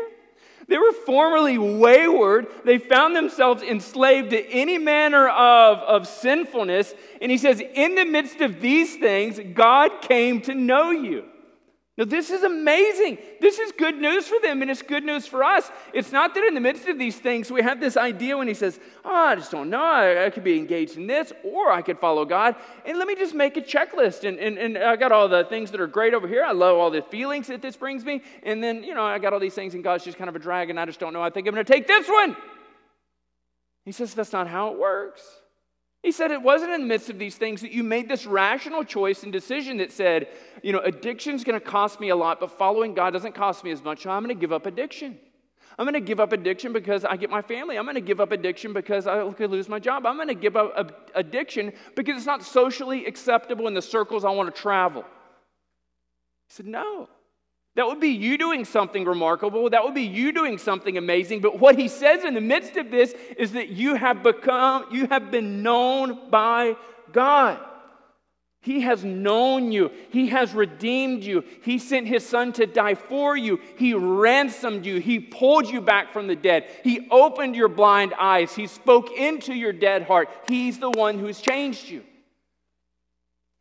They 0.68 0.78
were 0.78 0.94
formerly 0.94 1.58
wayward. 1.58 2.48
They 2.64 2.78
found 2.78 3.16
themselves 3.16 3.64
enslaved 3.64 4.30
to 4.30 4.50
any 4.50 4.78
manner 4.78 5.28
of, 5.28 5.80
of 5.80 6.08
sinfulness. 6.08 6.94
And 7.22 7.32
he 7.32 7.40
says, 7.40 7.60
in 7.60 7.96
the 7.96 8.06
midst 8.06 8.40
of 8.42 8.62
these 8.62 8.96
things, 8.96 9.40
God 9.54 10.02
came 10.02 10.42
to 10.42 10.54
know 10.54 10.92
you. 10.92 11.26
Now, 12.00 12.06
this 12.06 12.30
is 12.30 12.44
amazing. 12.44 13.18
This 13.42 13.60
is 13.60 13.74
good 13.74 13.98
news 13.98 14.26
for 14.26 14.40
them, 14.42 14.62
and 14.62 14.72
it's 14.72 14.82
good 14.82 15.04
news 15.04 15.28
for 15.28 15.44
us. 15.44 15.70
It's 15.94 16.14
not 16.14 16.34
that 16.34 16.46
in 16.46 16.54
the 16.54 16.62
midst 16.62 16.88
of 16.88 16.98
these 16.98 17.18
things, 17.18 17.52
we 17.52 17.62
have 17.62 17.82
this 17.82 17.98
idea 17.98 18.38
when 18.38 18.48
he 18.48 18.54
says, 18.54 18.80
Oh, 19.04 19.14
I 19.14 19.36
just 19.36 19.52
don't 19.52 19.70
know. 19.70 19.84
I, 19.84 20.28
I 20.28 20.30
could 20.30 20.46
be 20.46 20.58
engaged 20.58 20.96
in 20.96 21.08
this, 21.08 21.34
or 21.44 21.70
I 21.74 21.82
could 21.82 22.00
follow 22.00 22.24
God. 22.24 22.56
And 22.86 22.98
let 22.98 23.06
me 23.06 23.16
just 23.16 23.36
make 23.36 23.58
a 23.58 23.62
checklist. 23.62 24.24
And, 24.26 24.40
and, 24.40 24.58
and 24.58 24.78
I 24.78 24.96
got 24.96 25.12
all 25.12 25.28
the 25.28 25.44
things 25.44 25.72
that 25.72 25.82
are 25.82 25.88
great 25.88 26.14
over 26.14 26.26
here. 26.26 26.46
I 26.46 26.54
love 26.54 26.78
all 26.78 26.90
the 26.90 27.02
feelings 27.02 27.48
that 27.48 27.62
this 27.62 27.76
brings 27.76 28.06
me. 28.06 28.22
And 28.44 28.64
then, 28.64 28.82
you 28.82 28.96
know, 28.96 29.04
I 29.04 29.20
got 29.20 29.34
all 29.34 29.40
these 29.42 29.56
things, 29.56 29.74
and 29.74 29.84
God's 29.84 30.06
just 30.06 30.18
kind 30.18 30.30
of 30.30 30.38
a 30.38 30.40
drag, 30.40 30.70
and 30.70 30.80
I 30.80 30.86
just 30.86 31.02
don't 31.02 31.12
know. 31.12 31.22
I 31.22 31.30
think 31.30 31.50
I'm 31.50 31.54
going 31.54 31.66
to 31.66 31.74
take 31.74 31.86
this 31.86 32.08
one. 32.08 32.38
He 33.84 33.92
says, 33.92 34.14
That's 34.14 34.32
not 34.32 34.48
how 34.48 34.72
it 34.72 34.80
works. 34.80 35.22
He 36.02 36.14
said 36.14 36.32
it 36.32 36.42
wasn't 36.42 36.72
in 36.72 36.82
the 36.82 36.88
midst 36.88 37.10
of 37.10 37.20
these 37.20 37.36
things 37.36 37.62
that 37.62 37.72
you 37.72 37.84
made 37.84 38.08
this 38.08 38.26
rational 38.26 38.86
choice 38.86 39.24
and 39.24 39.34
decision 39.34 39.78
that 39.78 39.92
said, 39.92 40.30
you 40.64 40.72
know, 40.72 40.80
addiction's 40.80 41.44
going 41.44 41.60
to 41.60 41.66
cost 41.66 42.00
me 42.00 42.10
a 42.10 42.16
lot, 42.16 42.40
but 42.40 42.58
following 42.58 42.94
God 42.94 43.12
doesn't 43.12 43.36
cost 43.36 43.64
me 43.64 43.72
as 43.72 43.84
much, 43.84 44.04
so 44.04 44.10
I'm 44.10 44.24
going 44.24 44.34
to 44.34 44.40
give 44.40 44.54
up 44.54 44.66
addiction. 44.66 45.20
I'm 45.78 45.86
going 45.86 45.94
to 45.94 46.02
give 46.02 46.20
up 46.20 46.34
addiction 46.34 46.74
because 46.74 47.06
I 47.06 47.16
get 47.16 47.30
my 47.30 47.42
family. 47.42 47.78
I'm 47.78 47.86
going 47.86 47.96
to 47.96 48.02
give 48.02 48.20
up 48.20 48.34
addiction 48.34 48.74
because 48.74 49.08
I 49.08 49.30
could 49.32 49.50
lose 49.50 49.70
my 49.70 49.80
job. 49.80 50.06
I'm 50.06 50.16
going 50.16 50.28
to 50.28 50.34
give 50.34 50.58
up 50.58 51.10
addiction 51.16 51.72
because 51.96 52.18
it's 52.18 52.26
not 52.26 52.44
socially 52.44 53.06
acceptable 53.06 53.68
in 53.68 53.74
the 53.74 53.82
circles 53.82 54.26
I 54.26 54.30
want 54.32 54.54
to 54.54 54.62
travel. 54.62 55.04
He 55.04 56.54
said, 56.56 56.66
No. 56.66 57.08
That 57.76 57.88
would 57.88 58.00
be 58.00 58.10
you 58.10 58.38
doing 58.38 58.66
something 58.66 59.06
remarkable. 59.06 59.70
That 59.70 59.84
would 59.84 59.94
be 59.94 60.04
you 60.04 60.32
doing 60.32 60.58
something 60.58 60.98
amazing. 60.98 61.42
But 61.42 61.60
what 61.60 61.78
he 61.78 61.88
says 61.88 62.24
in 62.24 62.34
the 62.34 62.42
midst 62.42 62.76
of 62.78 62.92
this 62.92 63.14
is 63.38 63.54
that 63.54 63.70
you 63.70 63.96
have 63.96 64.24
become, 64.24 64.86
you 64.92 65.08
have 65.08 65.32
been 65.32 65.64
known 65.64 66.30
by 66.30 66.76
God. 67.12 67.60
He 68.62 68.82
has 68.82 69.06
known 69.06 69.72
you. 69.72 69.90
He 70.10 70.28
has 70.28 70.54
redeemed 70.54 71.24
you. 71.24 71.46
He 71.64 71.78
sent 71.78 72.08
his 72.08 72.26
son 72.26 72.52
to 72.54 72.66
die 72.66 72.96
for 72.96 73.38
you. 73.38 73.62
He 73.78 73.94
ransomed 73.94 74.86
you. 74.86 75.00
He 75.00 75.20
pulled 75.20 75.70
you 75.70 75.80
back 75.80 76.12
from 76.12 76.28
the 76.28 76.36
dead. 76.36 76.66
He 76.84 77.08
opened 77.10 77.56
your 77.56 77.70
blind 77.70 78.14
eyes. 78.20 78.54
He 78.54 78.68
spoke 78.68 79.12
into 79.12 79.54
your 79.54 79.72
dead 79.72 80.04
heart. 80.04 80.28
He's 80.46 80.78
the 80.78 80.92
one 80.92 81.18
who's 81.18 81.40
changed 81.40 81.88
you. 81.88 82.04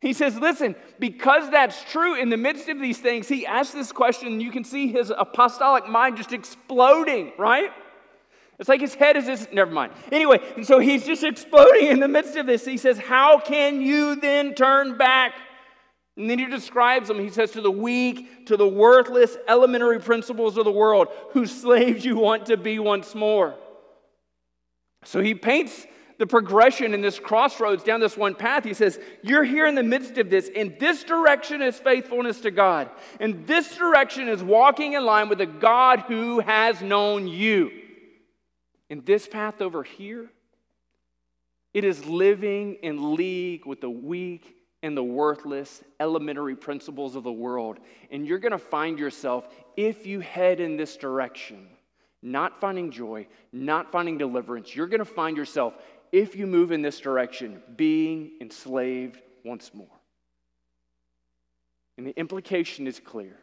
He 0.01 0.13
says, 0.13 0.37
Listen, 0.37 0.75
because 0.97 1.49
that's 1.51 1.83
true, 1.91 2.15
in 2.15 2.29
the 2.29 2.37
midst 2.37 2.69
of 2.69 2.79
these 2.79 2.99
things, 2.99 3.27
he 3.27 3.45
asks 3.45 3.73
this 3.73 3.91
question, 3.91 4.29
and 4.29 4.41
you 4.41 4.51
can 4.51 4.63
see 4.63 4.87
his 4.87 5.11
apostolic 5.15 5.87
mind 5.87 6.17
just 6.17 6.31
exploding, 6.31 7.33
right? 7.37 7.71
It's 8.59 8.67
like 8.67 8.81
his 8.81 8.93
head 8.93 9.15
is 9.15 9.25
just, 9.25 9.53
never 9.53 9.71
mind. 9.71 9.93
Anyway, 10.11 10.39
and 10.57 10.65
so 10.65 10.79
he's 10.79 11.05
just 11.05 11.23
exploding 11.23 11.87
in 11.87 11.99
the 12.01 12.09
midst 12.09 12.35
of 12.35 12.45
this. 12.45 12.65
He 12.65 12.77
says, 12.77 12.97
How 12.97 13.39
can 13.39 13.81
you 13.81 14.15
then 14.15 14.53
turn 14.53 14.97
back? 14.97 15.33
And 16.17 16.29
then 16.29 16.39
he 16.39 16.45
describes 16.45 17.07
them. 17.07 17.19
He 17.19 17.29
says, 17.29 17.51
To 17.51 17.61
the 17.61 17.71
weak, 17.71 18.45
to 18.47 18.57
the 18.57 18.67
worthless, 18.67 19.37
elementary 19.47 19.99
principles 19.99 20.57
of 20.57 20.65
the 20.65 20.71
world, 20.71 21.07
whose 21.31 21.51
slaves 21.51 22.03
you 22.03 22.17
want 22.17 22.47
to 22.47 22.57
be 22.57 22.79
once 22.79 23.15
more. 23.15 23.55
So 25.05 25.21
he 25.21 25.33
paints 25.33 25.87
the 26.19 26.27
progression 26.27 26.93
in 26.93 27.01
this 27.01 27.17
crossroads 27.17 27.81
down 27.81 28.01
this 28.01 28.17
one 28.17 28.35
path. 28.35 28.65
He 28.65 28.73
says, 28.73 28.99
You're 29.23 29.45
here 29.45 29.65
in 29.65 29.73
the 29.73 29.81
midst 29.81 30.17
of 30.17 30.29
this. 30.29 30.49
In 30.49 30.75
this 30.77 31.03
direction 31.03 31.61
is 31.61 31.79
faithfulness 31.79 32.41
to 32.41 32.51
God. 32.51 32.89
And 33.19 33.47
this 33.47 33.75
direction 33.75 34.27
is 34.27 34.43
walking 34.43 34.93
in 34.93 35.05
line 35.05 35.29
with 35.29 35.37
the 35.37 35.45
God 35.45 36.01
who 36.01 36.41
has 36.41 36.81
known 36.81 37.27
you. 37.27 37.71
In 38.89 39.03
this 39.05 39.27
path 39.27 39.61
over 39.61 39.81
here, 39.81 40.29
it 41.73 41.85
is 41.85 42.05
living 42.05 42.75
in 42.83 43.15
league 43.15 43.65
with 43.65 43.79
the 43.79 43.89
weak 43.89 44.55
and 44.83 44.97
the 44.97 45.03
worthless 45.03 45.83
elementary 46.01 46.55
principles 46.55 47.15
of 47.15 47.23
the 47.23 47.31
world. 47.31 47.79
And 48.11 48.27
you're 48.27 48.39
going 48.39 48.51
to 48.51 48.57
find 48.57 48.99
yourself, 48.99 49.47
if 49.77 50.05
you 50.05 50.19
head 50.19 50.59
in 50.59 50.75
this 50.75 50.97
direction, 50.97 51.67
not 52.21 52.59
finding 52.59 52.91
joy, 52.91 53.27
not 53.53 53.91
finding 53.91 54.17
deliverance, 54.17 54.75
you're 54.75 54.87
going 54.87 54.99
to 54.99 55.05
find 55.05 55.37
yourself, 55.37 55.75
if 56.11 56.35
you 56.35 56.47
move 56.47 56.71
in 56.71 56.81
this 56.81 56.99
direction, 56.99 57.61
being 57.75 58.31
enslaved 58.41 59.21
once 59.43 59.71
more. 59.73 59.87
And 61.97 62.07
the 62.07 62.17
implication 62.17 62.87
is 62.87 62.99
clear 62.99 63.37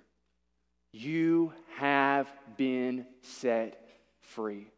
you 0.92 1.52
have 1.76 2.26
been 2.56 3.04
set 3.20 3.86
free. 4.20 4.68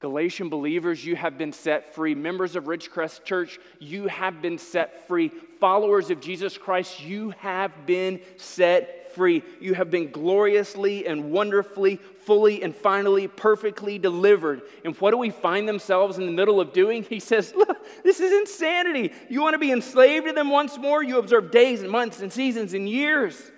Galatian 0.00 0.48
believers, 0.48 1.04
you 1.04 1.16
have 1.16 1.38
been 1.38 1.52
set 1.52 1.94
free. 1.94 2.14
Members 2.14 2.56
of 2.56 2.64
Ridgecrest 2.64 3.24
Church, 3.24 3.58
you 3.80 4.06
have 4.06 4.42
been 4.42 4.58
set 4.58 5.08
free. 5.08 5.30
Followers 5.60 6.10
of 6.10 6.20
Jesus 6.20 6.58
Christ, 6.58 7.02
you 7.02 7.30
have 7.38 7.86
been 7.86 8.20
set 8.36 9.03
free. 9.14 9.42
You 9.60 9.74
have 9.74 9.90
been 9.90 10.10
gloriously 10.10 11.06
and 11.06 11.30
wonderfully, 11.30 11.96
fully 11.96 12.62
and 12.62 12.74
finally, 12.74 13.28
perfectly 13.28 13.98
delivered. 13.98 14.62
And 14.84 14.94
what 14.96 15.12
do 15.12 15.16
we 15.16 15.30
find 15.30 15.68
themselves 15.68 16.18
in 16.18 16.26
the 16.26 16.32
middle 16.32 16.60
of 16.60 16.72
doing? 16.72 17.04
He 17.04 17.20
says, 17.20 17.54
Look, 17.54 17.78
this 18.02 18.20
is 18.20 18.32
insanity. 18.32 19.12
You 19.28 19.42
want 19.42 19.54
to 19.54 19.58
be 19.58 19.72
enslaved 19.72 20.26
to 20.26 20.32
them 20.32 20.50
once 20.50 20.76
more? 20.78 21.02
You 21.02 21.18
observe 21.18 21.50
days 21.50 21.82
and 21.82 21.90
months 21.90 22.20
and 22.20 22.32
seasons 22.32 22.74
and 22.74 22.88
years. 22.88 23.50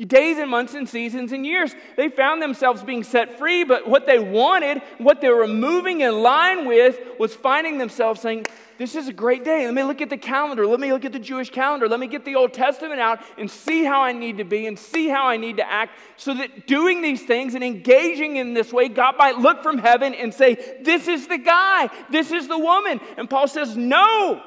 Days 0.00 0.38
and 0.38 0.50
months 0.50 0.74
and 0.74 0.88
seasons 0.88 1.32
and 1.32 1.46
years. 1.46 1.74
They 1.96 2.08
found 2.08 2.42
themselves 2.42 2.82
being 2.82 3.04
set 3.04 3.38
free, 3.38 3.62
but 3.62 3.86
what 3.86 4.06
they 4.06 4.18
wanted, 4.18 4.82
what 4.98 5.20
they 5.20 5.28
were 5.28 5.46
moving 5.46 6.00
in 6.00 6.22
line 6.22 6.66
with, 6.66 6.98
was 7.20 7.34
finding 7.34 7.78
themselves 7.78 8.20
saying, 8.20 8.46
This 8.78 8.96
is 8.96 9.06
a 9.06 9.12
great 9.12 9.44
day. 9.44 9.64
Let 9.64 9.74
me 9.74 9.84
look 9.84 10.00
at 10.00 10.10
the 10.10 10.16
calendar. 10.16 10.66
Let 10.66 10.80
me 10.80 10.92
look 10.92 11.04
at 11.04 11.12
the 11.12 11.20
Jewish 11.20 11.50
calendar. 11.50 11.88
Let 11.88 12.00
me 12.00 12.08
get 12.08 12.24
the 12.24 12.34
Old 12.34 12.52
Testament 12.52 13.00
out 13.00 13.20
and 13.38 13.48
see 13.48 13.84
how 13.84 14.00
I 14.00 14.12
need 14.12 14.38
to 14.38 14.44
be 14.44 14.66
and 14.66 14.76
see 14.76 15.08
how 15.08 15.28
I 15.28 15.36
need 15.36 15.58
to 15.58 15.70
act. 15.70 15.96
So 16.16 16.34
that 16.34 16.66
doing 16.66 17.02
these 17.02 17.22
things 17.24 17.54
and 17.54 17.62
engaging 17.62 18.36
in 18.36 18.54
this 18.54 18.72
way, 18.72 18.88
God 18.88 19.16
might 19.18 19.38
look 19.38 19.62
from 19.62 19.78
heaven 19.78 20.14
and 20.14 20.34
say, 20.34 20.78
This 20.80 21.06
is 21.06 21.28
the 21.28 21.38
guy. 21.38 21.90
This 22.10 22.32
is 22.32 22.48
the 22.48 22.58
woman. 22.58 22.98
And 23.18 23.30
Paul 23.30 23.46
says, 23.46 23.76
No. 23.76 24.42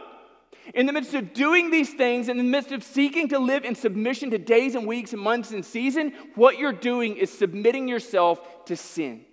In 0.74 0.86
the 0.86 0.94
midst 0.94 1.14
of 1.14 1.34
doing 1.34 1.70
these 1.70 1.94
things, 1.94 2.28
in 2.28 2.38
the 2.38 2.44
midst 2.44 2.72
of 2.72 2.84
seeking 2.84 3.28
to 3.30 3.40
live 3.40 3.66
in 3.66 3.76
submission 3.76 4.32
to 4.32 4.38
days 4.38 4.76
and 4.76 4.88
weeks 4.88 5.14
and 5.14 5.22
months 5.22 5.52
and 5.52 5.64
season, 5.64 6.14
what 6.36 6.58
you're 6.58 6.74
doing 6.74 7.18
is 7.18 7.36
submitting 7.36 7.88
yourself 7.88 8.66
to 8.66 8.76
sin. 8.76 9.26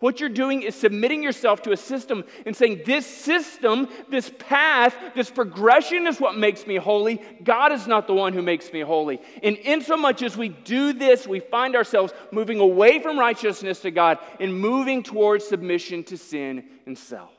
What 0.00 0.20
you're 0.20 0.28
doing 0.28 0.62
is 0.62 0.76
submitting 0.76 1.24
yourself 1.24 1.62
to 1.62 1.72
a 1.72 1.76
system 1.76 2.24
and 2.46 2.54
saying, 2.54 2.82
This 2.86 3.04
system, 3.04 3.88
this 4.08 4.30
path, 4.38 4.94
this 5.16 5.28
progression 5.28 6.06
is 6.06 6.20
what 6.20 6.38
makes 6.38 6.68
me 6.68 6.76
holy. 6.76 7.20
God 7.42 7.72
is 7.72 7.88
not 7.88 8.06
the 8.06 8.14
one 8.14 8.32
who 8.32 8.40
makes 8.40 8.72
me 8.72 8.80
holy. 8.80 9.20
And 9.42 9.56
in 9.56 9.82
so 9.82 9.96
much 9.96 10.22
as 10.22 10.36
we 10.36 10.50
do 10.50 10.92
this, 10.92 11.26
we 11.26 11.40
find 11.40 11.74
ourselves 11.74 12.12
moving 12.30 12.60
away 12.60 13.00
from 13.00 13.18
righteousness 13.18 13.80
to 13.80 13.90
God 13.90 14.18
and 14.38 14.56
moving 14.56 15.02
towards 15.02 15.48
submission 15.48 16.04
to 16.04 16.16
sin 16.16 16.64
and 16.86 16.96
self. 16.96 17.37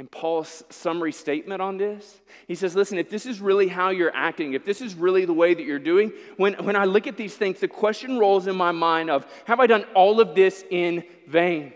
And 0.00 0.10
Paul's 0.10 0.64
summary 0.70 1.12
statement 1.12 1.60
on 1.60 1.76
this, 1.76 2.22
he 2.48 2.54
says, 2.54 2.74
listen, 2.74 2.96
if 2.96 3.10
this 3.10 3.26
is 3.26 3.38
really 3.38 3.68
how 3.68 3.90
you're 3.90 4.16
acting, 4.16 4.54
if 4.54 4.64
this 4.64 4.80
is 4.80 4.94
really 4.94 5.26
the 5.26 5.34
way 5.34 5.52
that 5.52 5.62
you're 5.62 5.78
doing, 5.78 6.10
when, 6.38 6.54
when 6.64 6.74
I 6.74 6.86
look 6.86 7.06
at 7.06 7.18
these 7.18 7.36
things, 7.36 7.60
the 7.60 7.68
question 7.68 8.18
rolls 8.18 8.46
in 8.46 8.56
my 8.56 8.72
mind 8.72 9.10
of, 9.10 9.26
have 9.44 9.60
I 9.60 9.66
done 9.66 9.84
all 9.94 10.18
of 10.18 10.34
this 10.34 10.64
in 10.70 11.04
vain? 11.28 11.74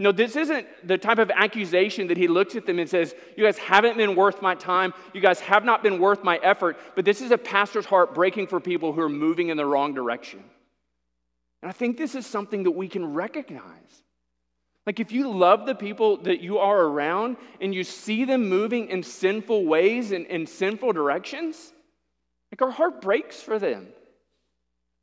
No, 0.00 0.10
this 0.10 0.34
isn't 0.34 0.66
the 0.82 0.98
type 0.98 1.20
of 1.20 1.30
accusation 1.30 2.08
that 2.08 2.16
he 2.16 2.26
looks 2.26 2.56
at 2.56 2.66
them 2.66 2.80
and 2.80 2.90
says, 2.90 3.14
You 3.36 3.44
guys 3.44 3.56
haven't 3.56 3.96
been 3.96 4.16
worth 4.16 4.42
my 4.42 4.56
time. 4.56 4.92
You 5.14 5.20
guys 5.20 5.38
have 5.38 5.64
not 5.64 5.84
been 5.84 6.00
worth 6.00 6.24
my 6.24 6.38
effort. 6.38 6.76
But 6.96 7.04
this 7.04 7.20
is 7.20 7.30
a 7.30 7.38
pastor's 7.38 7.86
heart 7.86 8.16
breaking 8.16 8.48
for 8.48 8.58
people 8.58 8.92
who 8.92 9.00
are 9.00 9.08
moving 9.08 9.48
in 9.48 9.56
the 9.56 9.64
wrong 9.64 9.94
direction. 9.94 10.42
And 11.62 11.68
I 11.68 11.72
think 11.72 11.98
this 11.98 12.16
is 12.16 12.26
something 12.26 12.64
that 12.64 12.72
we 12.72 12.88
can 12.88 13.14
recognize. 13.14 14.02
Like, 14.88 15.00
if 15.00 15.12
you 15.12 15.30
love 15.30 15.66
the 15.66 15.74
people 15.74 16.16
that 16.22 16.40
you 16.40 16.56
are 16.56 16.80
around 16.80 17.36
and 17.60 17.74
you 17.74 17.84
see 17.84 18.24
them 18.24 18.48
moving 18.48 18.88
in 18.88 19.02
sinful 19.02 19.66
ways 19.66 20.12
and 20.12 20.24
in 20.24 20.46
sinful 20.46 20.94
directions, 20.94 21.74
like 22.50 22.62
our 22.62 22.70
heart 22.70 23.02
breaks 23.02 23.38
for 23.38 23.58
them. 23.58 23.88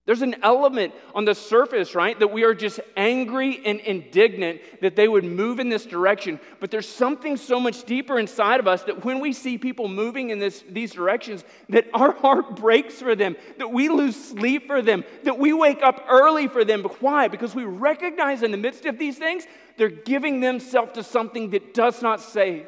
There's 0.06 0.22
an 0.22 0.36
element 0.44 0.94
on 1.16 1.26
the 1.26 1.34
surface, 1.34 1.96
right, 1.96 2.18
that 2.20 2.32
we 2.32 2.44
are 2.44 2.54
just 2.54 2.80
angry 2.96 3.60
and 3.66 3.80
indignant 3.80 4.62
that 4.82 4.96
they 4.96 5.08
would 5.08 5.24
move 5.24 5.60
in 5.60 5.70
this 5.70 5.84
direction. 5.84 6.40
But 6.60 6.70
there's 6.70 6.88
something 6.88 7.38
so 7.38 7.60
much 7.60 7.86
deeper 7.86 8.20
inside 8.20 8.60
of 8.60 8.68
us 8.68 8.84
that 8.84 9.04
when 9.04 9.20
we 9.20 9.34
see 9.34 9.58
people 9.58 9.88
moving 9.88 10.30
in 10.30 10.38
this, 10.38 10.64
these 10.70 10.92
directions, 10.92 11.44
that 11.70 11.88
our 11.92 12.12
heart 12.12 12.56
breaks 12.56 13.00
for 13.00 13.16
them, 13.16 13.36
that 13.58 13.72
we 13.72 13.90
lose 13.90 14.16
sleep 14.16 14.68
for 14.68 14.84
them, 14.84 15.04
that 15.24 15.40
we 15.40 15.54
wake 15.54 15.82
up 15.82 16.06
early 16.08 16.48
for 16.48 16.64
them. 16.64 16.84
But 16.84 17.02
why? 17.02 17.28
Because 17.28 17.56
we 17.56 17.64
recognize 17.64 18.44
in 18.44 18.52
the 18.52 18.58
midst 18.58 18.86
of 18.86 19.00
these 19.00 19.18
things, 19.18 19.48
they're 19.78 19.90
giving 19.90 20.40
themselves 20.40 20.94
to 20.94 21.04
something 21.04 21.50
that 21.50 21.74
does 21.74 22.04
not 22.04 22.22
save. 22.22 22.68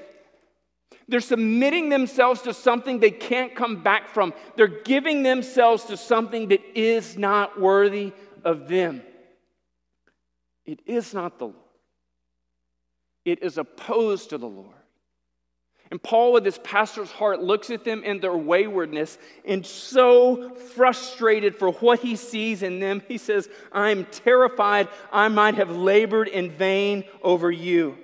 They're 1.08 1.22
submitting 1.22 1.90
themselves 1.90 2.42
to 2.42 2.54
something 2.54 3.00
they 3.00 3.12
can't 3.12 3.56
come 3.56 3.82
back 3.82 4.10
from. 4.10 4.34
They're 4.56 4.68
giving 4.68 5.24
themselves 5.24 5.86
to 5.86 5.98
something 5.98 6.50
that 6.50 6.62
is 6.78 7.18
not 7.18 7.60
worthy 7.60 8.12
of 8.44 8.68
them. 8.68 9.02
It 10.66 10.82
is 10.86 11.14
not 11.14 11.40
the 11.40 11.46
Lord, 11.46 11.58
it 13.24 13.42
is 13.42 13.58
opposed 13.58 14.32
to 14.32 14.38
the 14.38 14.48
Lord. 14.48 14.74
And 15.90 16.04
Paul, 16.04 16.34
with 16.34 16.44
his 16.44 16.58
pastor's 16.58 17.12
heart, 17.12 17.42
looks 17.42 17.70
at 17.70 17.86
them 17.86 18.04
in 18.04 18.20
their 18.20 18.36
waywardness 18.36 19.18
and 19.46 19.66
so 19.66 20.50
frustrated 20.50 21.56
for 21.56 21.72
what 21.72 22.02
he 22.02 22.18
sees 22.18 22.62
in 22.62 22.82
them, 22.82 23.02
he 23.08 23.18
says, 23.18 23.48
I'm 23.72 24.04
terrified 24.06 24.90
I 25.14 25.30
might 25.30 25.56
have 25.56 25.72
labored 25.72 26.28
in 26.28 26.52
vain 26.52 27.06
over 27.24 27.50
you. 27.50 27.98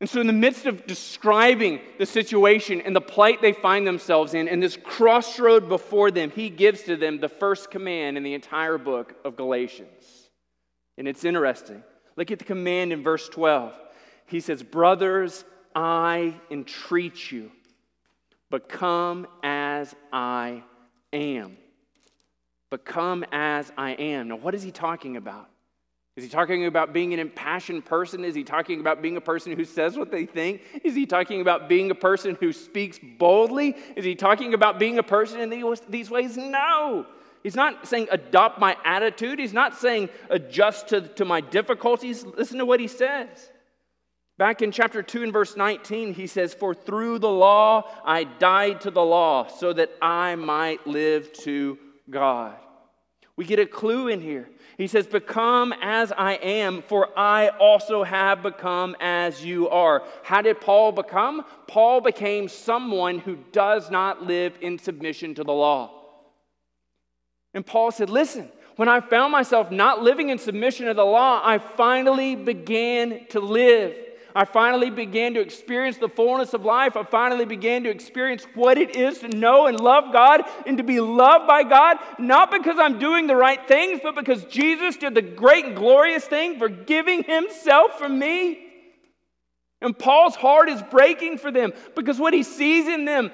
And 0.00 0.08
so, 0.08 0.20
in 0.20 0.26
the 0.26 0.32
midst 0.32 0.64
of 0.64 0.86
describing 0.86 1.80
the 1.98 2.06
situation 2.06 2.80
and 2.80 2.96
the 2.96 3.02
plight 3.02 3.42
they 3.42 3.52
find 3.52 3.86
themselves 3.86 4.32
in, 4.32 4.48
and 4.48 4.62
this 4.62 4.78
crossroad 4.82 5.68
before 5.68 6.10
them, 6.10 6.30
he 6.30 6.48
gives 6.48 6.82
to 6.84 6.96
them 6.96 7.20
the 7.20 7.28
first 7.28 7.70
command 7.70 8.16
in 8.16 8.22
the 8.22 8.32
entire 8.32 8.78
book 8.78 9.14
of 9.26 9.36
Galatians. 9.36 10.30
And 10.96 11.06
it's 11.06 11.24
interesting. 11.24 11.82
Look 12.16 12.30
at 12.30 12.38
the 12.38 12.46
command 12.46 12.94
in 12.94 13.02
verse 13.02 13.28
12. 13.28 13.74
He 14.26 14.40
says, 14.40 14.62
Brothers, 14.62 15.44
I 15.74 16.34
entreat 16.50 17.30
you, 17.30 17.52
become 18.50 19.26
as 19.42 19.94
I 20.12 20.62
am. 21.12 21.58
Become 22.70 23.24
as 23.32 23.70
I 23.76 23.92
am. 23.92 24.28
Now, 24.28 24.36
what 24.36 24.54
is 24.54 24.62
he 24.62 24.70
talking 24.70 25.16
about? 25.16 25.50
Is 26.20 26.24
he 26.24 26.30
talking 26.30 26.66
about 26.66 26.92
being 26.92 27.14
an 27.14 27.18
impassioned 27.18 27.86
person? 27.86 28.26
Is 28.26 28.34
he 28.34 28.44
talking 28.44 28.78
about 28.78 29.00
being 29.00 29.16
a 29.16 29.22
person 29.22 29.56
who 29.56 29.64
says 29.64 29.96
what 29.96 30.10
they 30.10 30.26
think? 30.26 30.60
Is 30.84 30.94
he 30.94 31.06
talking 31.06 31.40
about 31.40 31.66
being 31.66 31.90
a 31.90 31.94
person 31.94 32.36
who 32.38 32.52
speaks 32.52 32.98
boldly? 33.18 33.74
Is 33.96 34.04
he 34.04 34.14
talking 34.14 34.52
about 34.52 34.78
being 34.78 34.98
a 34.98 35.02
person 35.02 35.40
in 35.40 35.48
these 35.88 36.10
ways? 36.10 36.36
No. 36.36 37.06
He's 37.42 37.56
not 37.56 37.88
saying 37.88 38.08
adopt 38.10 38.60
my 38.60 38.76
attitude. 38.84 39.38
He's 39.38 39.54
not 39.54 39.78
saying 39.78 40.10
adjust 40.28 40.88
to, 40.88 41.00
to 41.00 41.24
my 41.24 41.40
difficulties. 41.40 42.22
Listen 42.22 42.58
to 42.58 42.66
what 42.66 42.80
he 42.80 42.86
says. 42.86 43.48
Back 44.36 44.60
in 44.60 44.72
chapter 44.72 45.02
2 45.02 45.22
and 45.22 45.32
verse 45.32 45.56
19, 45.56 46.12
he 46.12 46.26
says, 46.26 46.52
For 46.52 46.74
through 46.74 47.20
the 47.20 47.30
law 47.30 47.90
I 48.04 48.24
died 48.24 48.82
to 48.82 48.90
the 48.90 49.02
law 49.02 49.46
so 49.46 49.72
that 49.72 49.90
I 50.02 50.34
might 50.34 50.86
live 50.86 51.32
to 51.44 51.78
God. 52.10 52.58
We 53.40 53.46
get 53.46 53.58
a 53.58 53.64
clue 53.64 54.08
in 54.08 54.20
here. 54.20 54.50
He 54.76 54.86
says, 54.86 55.06
Become 55.06 55.72
as 55.80 56.12
I 56.12 56.34
am, 56.34 56.82
for 56.82 57.08
I 57.18 57.48
also 57.48 58.04
have 58.04 58.42
become 58.42 58.94
as 59.00 59.42
you 59.42 59.66
are. 59.70 60.02
How 60.22 60.42
did 60.42 60.60
Paul 60.60 60.92
become? 60.92 61.46
Paul 61.66 62.02
became 62.02 62.48
someone 62.48 63.18
who 63.18 63.38
does 63.50 63.90
not 63.90 64.22
live 64.24 64.58
in 64.60 64.78
submission 64.78 65.34
to 65.36 65.42
the 65.42 65.54
law. 65.54 65.90
And 67.54 67.64
Paul 67.64 67.90
said, 67.92 68.10
Listen, 68.10 68.52
when 68.76 68.90
I 68.90 69.00
found 69.00 69.32
myself 69.32 69.70
not 69.70 70.02
living 70.02 70.28
in 70.28 70.36
submission 70.36 70.84
to 70.84 70.92
the 70.92 71.06
law, 71.06 71.40
I 71.42 71.56
finally 71.56 72.36
began 72.36 73.24
to 73.30 73.40
live. 73.40 73.96
I 74.34 74.44
finally 74.44 74.90
began 74.90 75.34
to 75.34 75.40
experience 75.40 75.96
the 75.96 76.08
fullness 76.08 76.54
of 76.54 76.64
life. 76.64 76.96
I 76.96 77.02
finally 77.04 77.44
began 77.44 77.84
to 77.84 77.90
experience 77.90 78.46
what 78.54 78.78
it 78.78 78.96
is 78.96 79.18
to 79.20 79.28
know 79.28 79.66
and 79.66 79.78
love 79.78 80.12
God 80.12 80.42
and 80.66 80.78
to 80.78 80.84
be 80.84 81.00
loved 81.00 81.46
by 81.46 81.62
God, 81.62 81.98
not 82.18 82.50
because 82.50 82.78
I'm 82.78 82.98
doing 82.98 83.26
the 83.26 83.36
right 83.36 83.66
things, 83.66 84.00
but 84.02 84.14
because 84.14 84.44
Jesus 84.44 84.96
did 84.96 85.14
the 85.14 85.22
great 85.22 85.64
and 85.64 85.76
glorious 85.76 86.24
thing 86.24 86.58
for 86.58 86.68
giving 86.68 87.24
himself 87.24 87.98
for 87.98 88.08
me. 88.08 88.66
And 89.82 89.98
Paul's 89.98 90.36
heart 90.36 90.68
is 90.68 90.82
breaking 90.90 91.38
for 91.38 91.50
them 91.50 91.72
because 91.96 92.18
what 92.18 92.34
he 92.34 92.42
sees 92.42 92.86
in 92.86 93.04
them 93.04 93.30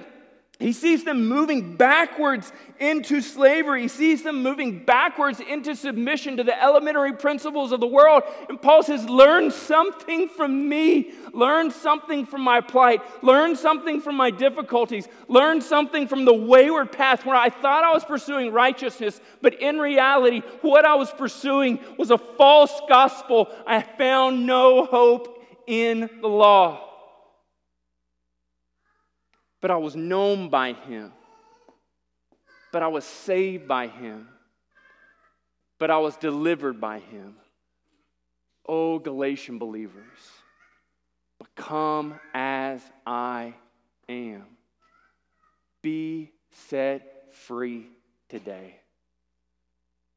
he 0.59 0.73
sees 0.73 1.05
them 1.05 1.29
moving 1.29 1.77
backwards 1.77 2.51
into 2.81 3.21
slavery. 3.21 3.83
He 3.83 3.89
sees 3.89 4.23
them 4.23 4.43
moving 4.43 4.87
backwards 4.87 5.39
into 5.39 5.77
submission 5.77 6.39
to 6.39 6.45
the 6.45 6.63
elementary 6.63 7.13
principles 7.13 7.73
of 7.73 7.81
the 7.81 7.87
world. 7.87 8.23
And 8.49 8.61
Paul 8.61 8.83
says, 8.83 9.07
Learn 9.07 9.51
something 9.51 10.31
from 10.31 10.67
me. 10.67 11.13
Learn 11.35 11.71
something 11.71 12.25
from 12.25 12.41
my 12.41 12.63
plight. 12.63 13.03
Learn 13.23 13.55
something 13.55 14.01
from 14.01 14.17
my 14.17 14.31
difficulties. 14.31 15.09
Learn 15.29 15.61
something 15.61 16.09
from 16.09 16.25
the 16.25 16.35
wayward 16.35 16.91
path 16.91 17.27
where 17.27 17.37
I 17.37 17.51
thought 17.51 17.85
I 17.85 17.93
was 17.93 18.07
pursuing 18.07 18.51
righteousness, 18.51 19.21
but 19.43 19.61
in 19.61 19.79
reality, 19.79 20.41
what 20.63 20.87
I 20.87 20.95
was 20.95 21.11
pursuing 21.13 21.81
was 21.99 22.11
a 22.11 22.19
false 22.19 22.81
gospel. 22.89 23.49
I 23.67 23.83
found 23.83 24.47
no 24.47 24.87
hope 24.87 25.45
in 25.67 26.09
the 26.23 26.29
law 26.29 26.86
but 29.67 29.73
I 29.73 29.79
was 29.79 29.97
known 29.97 30.49
by 30.49 30.75
him. 30.75 31.13
But 32.73 32.85
I 32.85 32.87
was 32.87 33.05
saved 33.05 33.67
by 33.67 33.89
him. 33.89 34.29
But 35.81 35.91
I 35.91 35.99
was 35.99 36.17
delivered 36.17 36.81
by 36.81 37.01
him. 37.01 37.35
Oh, 38.65 39.01
Galatian 39.01 39.59
believers, 39.59 40.05
become 41.41 42.15
as 42.33 42.81
I 43.05 43.55
am. 44.09 44.45
Be 45.83 46.31
set 46.53 47.35
free 47.35 47.89
today. 48.29 48.77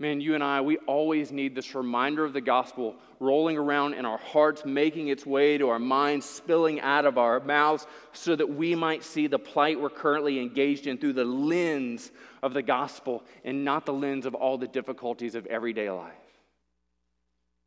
Man, 0.02 0.22
you 0.22 0.34
and 0.34 0.44
I, 0.44 0.62
we 0.62 0.78
always 0.78 1.30
need 1.30 1.54
this 1.54 1.76
reminder 1.76 2.24
of 2.24 2.32
the 2.32 2.40
gospel 2.40 2.96
rolling 3.20 3.58
around 3.58 3.96
in 3.96 4.06
our 4.06 4.18
hearts, 4.18 4.64
making 4.64 5.10
its 5.10 5.26
way 5.26 5.58
to 5.58 5.68
our 5.68 5.80
minds, 5.80 6.26
spilling 6.26 6.80
out 6.80 7.06
of 7.06 7.18
our 7.18 7.42
mouths, 7.42 7.86
so 8.14 8.34
that 8.34 8.48
we 8.48 8.76
might 8.76 9.04
see 9.04 9.28
the 9.28 9.38
plight 9.38 9.80
we're 9.80 9.90
currently 9.90 10.40
engaged 10.40 10.88
in 10.88 10.98
through 10.98 11.12
the 11.12 11.26
lens 11.26 12.12
of 12.42 12.54
the 12.54 12.62
gospel 12.62 13.26
and 13.44 13.66
not 13.66 13.86
the 13.86 13.92
lens 13.92 14.26
of 14.26 14.34
all 14.34 14.58
the 14.58 14.70
difficulties 14.70 15.36
of 15.36 15.46
everyday 15.48 15.90
life. 15.90 16.14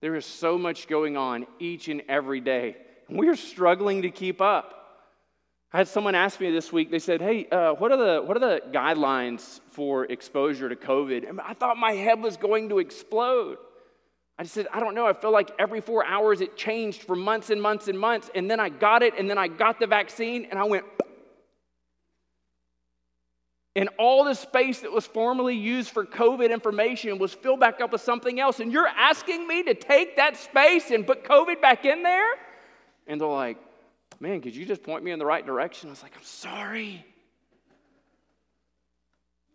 There 0.00 0.14
is 0.14 0.24
so 0.24 0.56
much 0.56 0.88
going 0.88 1.18
on 1.18 1.46
each 1.58 1.88
and 1.88 2.02
every 2.08 2.40
day. 2.40 2.76
We're 3.10 3.36
struggling 3.36 4.02
to 4.02 4.10
keep 4.10 4.40
up. 4.40 4.81
I 5.74 5.78
had 5.78 5.88
someone 5.88 6.14
ask 6.14 6.38
me 6.38 6.50
this 6.50 6.70
week, 6.70 6.90
they 6.90 6.98
said, 6.98 7.22
Hey, 7.22 7.48
uh, 7.48 7.72
what, 7.72 7.92
are 7.92 7.96
the, 7.96 8.22
what 8.22 8.36
are 8.36 8.40
the 8.40 8.60
guidelines 8.72 9.60
for 9.70 10.04
exposure 10.04 10.68
to 10.68 10.76
COVID? 10.76 11.26
And 11.26 11.40
I 11.40 11.54
thought 11.54 11.78
my 11.78 11.92
head 11.92 12.22
was 12.22 12.36
going 12.36 12.68
to 12.68 12.78
explode. 12.78 13.56
I 14.38 14.42
just 14.42 14.54
said, 14.54 14.66
I 14.72 14.80
don't 14.80 14.94
know. 14.94 15.06
I 15.06 15.14
feel 15.14 15.32
like 15.32 15.50
every 15.58 15.80
four 15.80 16.04
hours 16.04 16.42
it 16.42 16.56
changed 16.56 17.04
for 17.04 17.16
months 17.16 17.48
and 17.48 17.60
months 17.60 17.88
and 17.88 17.98
months. 17.98 18.30
And 18.34 18.50
then 18.50 18.60
I 18.60 18.68
got 18.68 19.02
it, 19.02 19.14
and 19.18 19.30
then 19.30 19.38
I 19.38 19.48
got 19.48 19.80
the 19.80 19.86
vaccine, 19.86 20.46
and 20.50 20.58
I 20.58 20.64
went, 20.64 20.84
and 23.76 23.88
all 23.98 24.24
the 24.24 24.34
space 24.34 24.80
that 24.80 24.92
was 24.92 25.06
formerly 25.06 25.56
used 25.56 25.90
for 25.90 26.04
COVID 26.04 26.50
information 26.50 27.18
was 27.18 27.32
filled 27.32 27.60
back 27.60 27.80
up 27.80 27.92
with 27.92 28.02
something 28.02 28.40
else. 28.40 28.60
And 28.60 28.72
you're 28.72 28.88
asking 28.88 29.48
me 29.48 29.62
to 29.62 29.74
take 29.74 30.16
that 30.16 30.36
space 30.36 30.90
and 30.90 31.06
put 31.06 31.24
COVID 31.24 31.62
back 31.62 31.86
in 31.86 32.02
there? 32.02 32.34
And 33.06 33.18
they're 33.18 33.28
like, 33.28 33.56
Man, 34.20 34.40
could 34.40 34.54
you 34.54 34.64
just 34.64 34.82
point 34.82 35.02
me 35.04 35.10
in 35.10 35.18
the 35.18 35.26
right 35.26 35.44
direction? 35.44 35.88
I 35.88 35.92
was 35.92 36.02
like, 36.02 36.16
I'm 36.16 36.22
sorry. 36.22 37.04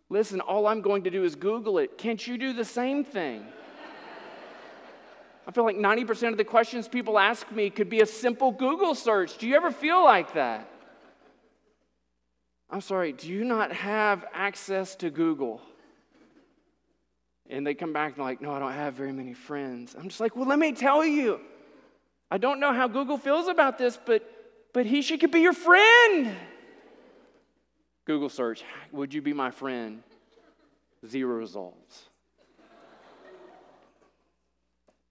Listen, 0.09 0.39
all 0.39 0.67
I'm 0.67 0.81
going 0.81 1.03
to 1.03 1.09
do 1.09 1.23
is 1.23 1.35
Google 1.35 1.79
it. 1.79 1.97
Can't 1.97 2.25
you 2.25 2.37
do 2.37 2.53
the 2.53 2.65
same 2.65 3.03
thing? 3.03 3.45
I 5.47 5.51
feel 5.51 5.63
like 5.63 5.77
90% 5.77 6.31
of 6.31 6.37
the 6.37 6.43
questions 6.43 6.87
people 6.89 7.17
ask 7.17 7.49
me 7.51 7.69
could 7.69 7.89
be 7.89 8.01
a 8.01 8.05
simple 8.05 8.51
Google 8.51 8.93
search. 8.95 9.37
Do 9.37 9.47
you 9.47 9.55
ever 9.55 9.71
feel 9.71 10.03
like 10.03 10.33
that? 10.33 10.69
I'm 12.69 12.81
sorry, 12.81 13.13
do 13.13 13.29
you 13.29 13.45
not 13.45 13.71
have 13.71 14.25
access 14.33 14.95
to 14.97 15.09
Google? 15.09 15.61
And 17.49 17.65
they 17.65 17.73
come 17.73 17.93
back 17.93 18.17
and 18.17 18.25
like, 18.25 18.41
no, 18.41 18.51
I 18.51 18.59
don't 18.59 18.73
have 18.73 18.93
very 18.93 19.13
many 19.13 19.33
friends. 19.33 19.95
I'm 19.97 20.09
just 20.09 20.19
like, 20.19 20.35
well, 20.35 20.47
let 20.47 20.59
me 20.59 20.73
tell 20.73 21.05
you. 21.05 21.39
I 22.29 22.37
don't 22.37 22.59
know 22.59 22.73
how 22.73 22.89
Google 22.89 23.17
feels 23.17 23.47
about 23.47 23.77
this, 23.77 23.97
but 24.05 24.36
but 24.77 24.85
he 24.85 25.01
she 25.01 25.17
could 25.17 25.31
be 25.31 25.39
your 25.39 25.53
friend. 25.53 26.35
Google 28.05 28.29
search, 28.29 28.63
would 28.91 29.11
you 29.11 29.23
be 29.23 29.33
my 29.33 29.49
friend? 29.49 30.03
Zero 31.03 31.35
results. 31.35 32.03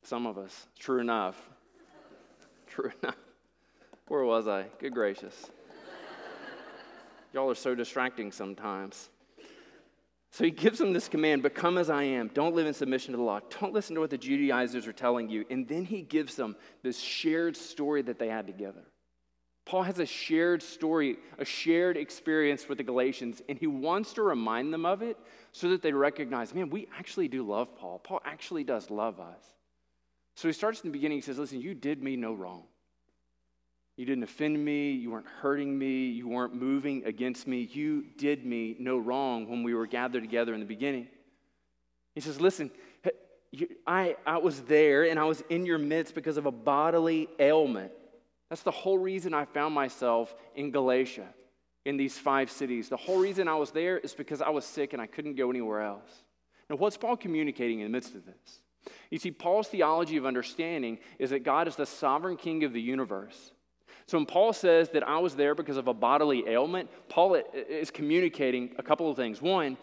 Some 0.05 0.24
of 0.24 0.38
us, 0.38 0.68
true 0.79 1.00
enough. 1.00 1.50
True 2.68 2.92
enough. 3.02 3.16
Where 4.07 4.22
was 4.22 4.46
I? 4.46 4.66
Good 4.79 4.94
gracious. 4.94 5.50
Y'all 7.33 7.50
are 7.50 7.57
so 7.57 7.74
distracting 7.74 8.31
sometimes. 8.31 9.09
So 10.31 10.44
he 10.44 10.52
gives 10.52 10.79
them 10.79 10.92
this 10.92 11.09
command 11.09 11.42
Become 11.42 11.76
as 11.76 11.90
I 11.90 12.05
am. 12.05 12.29
Don't 12.29 12.55
live 12.55 12.68
in 12.68 12.74
submission 12.74 13.14
to 13.14 13.16
the 13.16 13.24
law. 13.24 13.40
Don't 13.61 13.72
listen 13.72 13.96
to 13.96 14.00
what 14.00 14.11
the 14.11 14.18
Judaizers 14.18 14.87
are 14.87 14.92
telling 14.92 15.29
you. 15.29 15.44
And 15.50 15.66
then 15.66 15.85
he 15.85 16.02
gives 16.02 16.37
them 16.37 16.55
this 16.85 17.00
shared 17.00 17.57
story 17.57 18.02
that 18.02 18.20
they 18.20 18.29
had 18.29 18.46
together. 18.46 18.85
Paul 19.66 19.83
has 19.83 19.98
a 19.98 20.07
shared 20.07 20.62
story, 20.62 21.16
a 21.38 21.44
shared 21.44 21.96
experience 21.96 22.68
with 22.68 22.79
the 22.79 22.85
Galatians, 22.85 23.42
and 23.48 23.59
he 23.59 23.66
wants 23.66 24.12
to 24.12 24.22
remind 24.22 24.72
them 24.72 24.87
of 24.87 25.02
it 25.02 25.18
so 25.50 25.70
that 25.70 25.83
they 25.83 25.92
recognize, 25.92 26.55
man, 26.55 26.70
we 26.70 26.87
actually 26.96 27.26
do 27.26 27.42
love 27.42 27.76
Paul. 27.76 27.98
Paul 27.98 28.20
actually 28.24 28.62
does 28.62 28.90
love 28.90 29.18
us. 29.18 29.42
So 30.37 30.46
he 30.46 30.52
starts 30.52 30.81
in 30.83 30.88
the 30.88 30.92
beginning, 30.92 31.18
he 31.18 31.22
says, 31.22 31.38
listen, 31.38 31.61
you 31.61 31.74
did 31.74 32.00
me 32.00 32.14
no 32.14 32.33
wrong. 32.33 32.62
You 33.96 34.05
didn't 34.05 34.22
offend 34.22 34.64
me, 34.64 34.92
you 34.92 35.11
weren't 35.11 35.26
hurting 35.26 35.76
me, 35.76 36.11
you 36.11 36.29
weren't 36.29 36.55
moving 36.55 37.05
against 37.05 37.48
me. 37.48 37.62
You 37.72 38.05
did 38.18 38.44
me 38.44 38.76
no 38.79 38.98
wrong 38.98 39.48
when 39.48 39.62
we 39.62 39.74
were 39.74 39.87
gathered 39.87 40.22
together 40.22 40.55
in 40.55 40.61
the 40.61 40.66
beginning. 40.66 41.09
He 42.14 42.20
says, 42.20 42.40
listen, 42.40 42.70
I, 43.87 44.16
I 44.26 44.38
was 44.38 44.61
there 44.62 45.05
and 45.05 45.18
I 45.18 45.24
was 45.24 45.42
in 45.48 45.66
your 45.66 45.79
midst 45.79 46.14
because 46.14 46.37
of 46.37 46.46
a 46.46 46.52
bodily 46.52 47.29
ailment. 47.38 47.92
That's 48.48 48.62
the 48.62 48.70
whole 48.70 48.98
reason 48.98 49.35
I 49.35 49.44
found 49.44 49.74
myself 49.74 50.35
in 50.54 50.70
Galatia, 50.70 51.26
in 51.85 51.96
these 51.96 52.18
five 52.18 52.50
cities. 52.50 52.88
The 52.88 52.96
whole 52.96 53.18
reason 53.18 53.48
I 53.48 53.56
was 53.56 53.70
there 53.70 53.98
is 53.98 54.14
because 54.14 54.40
I 54.40 54.50
was 54.50 54.64
sick 54.64 54.92
and 54.92 55.02
I 55.02 55.06
couldn't 55.06 55.35
go 55.35 55.50
anywhere 55.50 55.82
else. 55.82 56.11
Now, 56.70 56.76
what's 56.76 56.96
Paul 56.96 57.16
communicating 57.16 57.80
in 57.80 57.87
the 57.87 57.90
midst 57.90 58.14
of 58.14 58.24
this? 58.24 58.61
You 59.11 59.18
see, 59.18 59.30
Paul's 59.30 59.68
theology 59.68 60.16
of 60.16 60.26
understanding 60.26 60.98
is 61.18 61.30
that 61.30 61.44
God 61.44 61.68
is 61.68 61.76
the 61.76 61.87
sovereign 61.87 62.37
king 62.37 62.64
of 62.64 62.72
the 62.72 62.80
universe. 62.80 63.52
So 64.06 64.18
when 64.18 64.26
Paul 64.26 64.52
says 64.52 64.90
that 64.90 65.06
I 65.06 65.18
was 65.18 65.35
there 65.35 65.54
because 65.54 65.76
of 65.76 65.88
a 65.88 65.94
bodily 65.94 66.48
ailment, 66.48 66.88
Paul 67.09 67.42
is 67.68 67.90
communicating 67.90 68.74
a 68.78 68.82
couple 68.82 69.11
of 69.11 69.16
things. 69.16 69.42
One, 69.42 69.76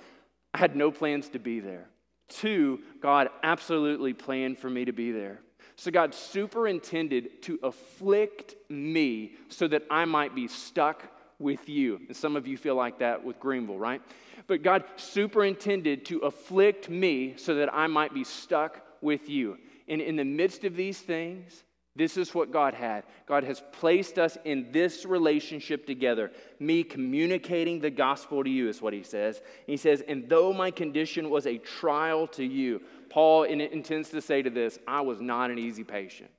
I 0.54 0.60
had 0.60 0.76
no 0.76 0.92
plans 0.92 1.30
to 1.30 1.40
be 1.40 1.60
there. 1.60 1.90
Two, 2.30 2.80
God 3.02 3.30
absolutely 3.44 4.14
planned 4.14 4.58
for 4.58 4.70
me 4.70 4.86
to 4.86 4.94
be 4.94 5.12
there. 5.12 5.42
So 5.76 5.92
God 5.92 6.14
superintended 6.14 7.42
to 7.44 7.60
afflict 7.64 8.56
me 8.70 9.34
so 9.50 9.68
that 9.68 9.84
I 9.90 10.06
might 10.06 10.36
be 10.36 10.48
stuck 10.48 11.04
with 11.40 11.68
you. 11.68 12.02
And 12.08 12.16
some 12.16 12.36
of 12.36 12.48
you 12.48 12.58
feel 12.58 12.76
like 12.76 13.00
that 13.00 13.24
with 13.24 13.40
Greenville, 13.40 13.78
right? 13.78 14.02
But 14.48 14.64
God 14.64 14.84
superintended 14.96 16.06
to 16.06 16.20
afflict 16.20 16.90
me 16.90 17.36
so 17.38 17.56
that 17.56 17.74
I 17.74 17.88
might 17.88 18.14
be 18.14 18.24
stuck 18.24 18.82
with 19.02 19.30
you. 19.30 19.58
And 19.88 20.02
in 20.02 20.16
the 20.16 20.24
midst 20.24 20.64
of 20.64 20.76
these 20.76 21.00
things, 21.00 21.64
this 21.96 22.18
is 22.18 22.34
what 22.34 22.52
God 22.52 22.74
had. 22.74 23.04
God 23.28 23.44
has 23.44 23.62
placed 23.72 24.18
us 24.18 24.36
in 24.46 24.72
this 24.72 25.06
relationship 25.06 25.86
together. 25.86 26.32
Me 26.60 26.84
communicating 26.84 27.80
the 27.80 27.92
gospel 27.92 28.44
to 28.44 28.50
you 28.50 28.68
is 28.68 28.82
what 28.82 28.94
he 28.94 29.04
says. 29.04 29.42
he 29.68 29.78
says, 29.78 30.02
and 30.08 30.28
though 30.28 30.52
my 30.52 30.72
condition 30.72 31.30
was 31.30 31.46
a 31.46 31.60
trial 31.60 32.26
to 32.28 32.44
you, 32.44 32.82
Paul 33.14 33.44
intends 33.44 34.10
to 34.10 34.22
say 34.22 34.42
to 34.42 34.50
this, 34.50 34.80
I 34.88 35.02
was 35.02 35.22
not 35.22 35.52
an 35.52 35.60
easy 35.60 35.84
patient. 35.84 36.32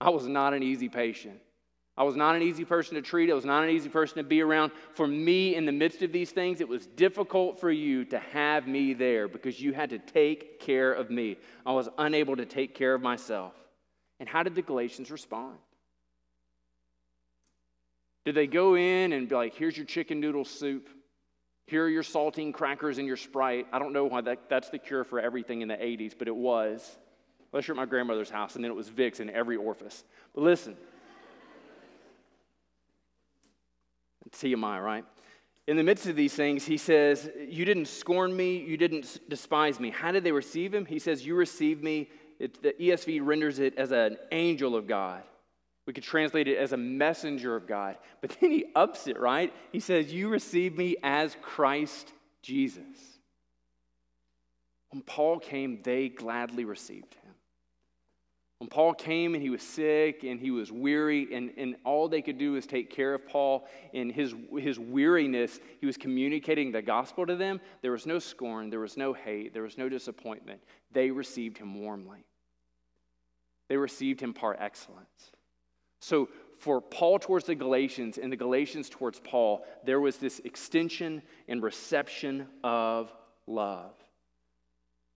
I 0.00 0.08
was 0.08 0.26
not 0.26 0.54
an 0.54 0.62
easy 0.62 0.88
patient. 0.88 1.38
I 1.98 2.04
was 2.04 2.16
not 2.16 2.34
an 2.34 2.40
easy 2.40 2.64
person 2.64 2.94
to 2.94 3.02
treat. 3.02 3.30
I 3.30 3.34
was 3.34 3.44
not 3.44 3.62
an 3.62 3.68
easy 3.68 3.90
person 3.90 4.16
to 4.16 4.22
be 4.22 4.40
around. 4.40 4.72
For 4.94 5.06
me, 5.06 5.54
in 5.54 5.66
the 5.66 5.72
midst 5.72 6.00
of 6.00 6.12
these 6.12 6.30
things, 6.30 6.62
it 6.62 6.68
was 6.68 6.86
difficult 6.86 7.60
for 7.60 7.70
you 7.70 8.06
to 8.06 8.18
have 8.18 8.66
me 8.66 8.94
there 8.94 9.28
because 9.28 9.60
you 9.60 9.74
had 9.74 9.90
to 9.90 9.98
take 9.98 10.60
care 10.60 10.94
of 10.94 11.10
me. 11.10 11.36
I 11.66 11.72
was 11.72 11.90
unable 11.98 12.36
to 12.36 12.46
take 12.46 12.74
care 12.74 12.94
of 12.94 13.02
myself. 13.02 13.52
And 14.18 14.26
how 14.26 14.42
did 14.44 14.54
the 14.54 14.62
Galatians 14.62 15.10
respond? 15.10 15.58
Did 18.24 18.34
they 18.34 18.46
go 18.46 18.76
in 18.76 19.12
and 19.12 19.28
be 19.28 19.34
like, 19.34 19.54
here's 19.54 19.76
your 19.76 19.84
chicken 19.84 20.20
noodle 20.20 20.46
soup? 20.46 20.88
Here 21.66 21.84
are 21.84 21.88
your 21.88 22.04
saltine 22.04 22.54
crackers 22.54 22.98
and 22.98 23.06
your 23.06 23.16
Sprite. 23.16 23.66
I 23.72 23.78
don't 23.80 23.92
know 23.92 24.04
why 24.04 24.20
that, 24.22 24.48
that's 24.48 24.70
the 24.70 24.78
cure 24.78 25.02
for 25.02 25.18
everything 25.18 25.62
in 25.62 25.68
the 25.68 25.74
80s, 25.74 26.14
but 26.16 26.28
it 26.28 26.36
was. 26.36 26.96
Unless 27.52 27.66
you're 27.66 27.76
at 27.76 27.78
my 27.78 27.86
grandmother's 27.86 28.30
house, 28.30 28.54
and 28.54 28.64
then 28.64 28.70
it 28.70 28.74
was 28.74 28.88
Vicks 28.88 29.18
in 29.18 29.30
every 29.30 29.56
orifice. 29.56 30.04
But 30.34 30.42
listen. 30.44 30.76
TMI, 34.30 34.82
right? 34.82 35.04
In 35.66 35.76
the 35.76 35.82
midst 35.82 36.06
of 36.06 36.14
these 36.14 36.34
things, 36.34 36.64
he 36.64 36.76
says, 36.76 37.28
You 37.48 37.64
didn't 37.64 37.86
scorn 37.86 38.36
me, 38.36 38.58
you 38.58 38.76
didn't 38.76 39.18
despise 39.28 39.80
me. 39.80 39.90
How 39.90 40.12
did 40.12 40.22
they 40.22 40.32
receive 40.32 40.72
him? 40.72 40.86
He 40.86 41.00
says, 41.00 41.26
You 41.26 41.34
received 41.34 41.82
me. 41.82 42.08
It, 42.38 42.62
the 42.62 42.74
ESV 42.74 43.24
renders 43.24 43.58
it 43.58 43.76
as 43.76 43.90
an 43.90 44.18
angel 44.30 44.76
of 44.76 44.86
God. 44.86 45.22
We 45.86 45.92
could 45.92 46.04
translate 46.04 46.48
it 46.48 46.58
as 46.58 46.72
a 46.72 46.76
messenger 46.76 47.54
of 47.54 47.66
God. 47.66 47.96
But 48.20 48.36
then 48.40 48.50
he 48.50 48.66
ups 48.74 49.06
it, 49.06 49.18
right? 49.18 49.54
He 49.72 49.80
says, 49.80 50.12
You 50.12 50.28
received 50.28 50.76
me 50.76 50.96
as 51.02 51.36
Christ 51.40 52.12
Jesus. 52.42 52.82
When 54.90 55.02
Paul 55.02 55.38
came, 55.38 55.80
they 55.82 56.08
gladly 56.08 56.64
received 56.64 57.14
him. 57.14 57.26
When 58.58 58.70
Paul 58.70 58.94
came 58.94 59.34
and 59.34 59.42
he 59.42 59.50
was 59.50 59.62
sick 59.62 60.24
and 60.24 60.40
he 60.40 60.50
was 60.50 60.72
weary, 60.72 61.28
and, 61.34 61.52
and 61.58 61.76
all 61.84 62.08
they 62.08 62.22
could 62.22 62.38
do 62.38 62.52
was 62.52 62.66
take 62.66 62.88
care 62.88 63.12
of 63.12 63.28
Paul 63.28 63.68
in 63.92 64.08
his, 64.08 64.34
his 64.58 64.78
weariness, 64.78 65.60
he 65.78 65.86
was 65.86 65.98
communicating 65.98 66.72
the 66.72 66.80
gospel 66.80 67.26
to 67.26 67.36
them. 67.36 67.60
There 67.82 67.92
was 67.92 68.06
no 68.06 68.18
scorn, 68.18 68.70
there 68.70 68.80
was 68.80 68.96
no 68.96 69.12
hate, 69.12 69.52
there 69.52 69.62
was 69.62 69.76
no 69.76 69.90
disappointment. 69.90 70.62
They 70.90 71.10
received 71.10 71.58
him 71.58 71.80
warmly, 71.80 72.24
they 73.68 73.76
received 73.76 74.20
him 74.20 74.32
par 74.32 74.56
excellence. 74.58 75.32
So, 76.06 76.28
for 76.60 76.80
Paul 76.80 77.18
towards 77.18 77.46
the 77.46 77.56
Galatians 77.56 78.16
and 78.16 78.30
the 78.30 78.36
Galatians 78.36 78.88
towards 78.88 79.18
Paul, 79.18 79.66
there 79.84 79.98
was 79.98 80.18
this 80.18 80.40
extension 80.44 81.20
and 81.48 81.60
reception 81.60 82.46
of 82.62 83.12
love. 83.48 83.92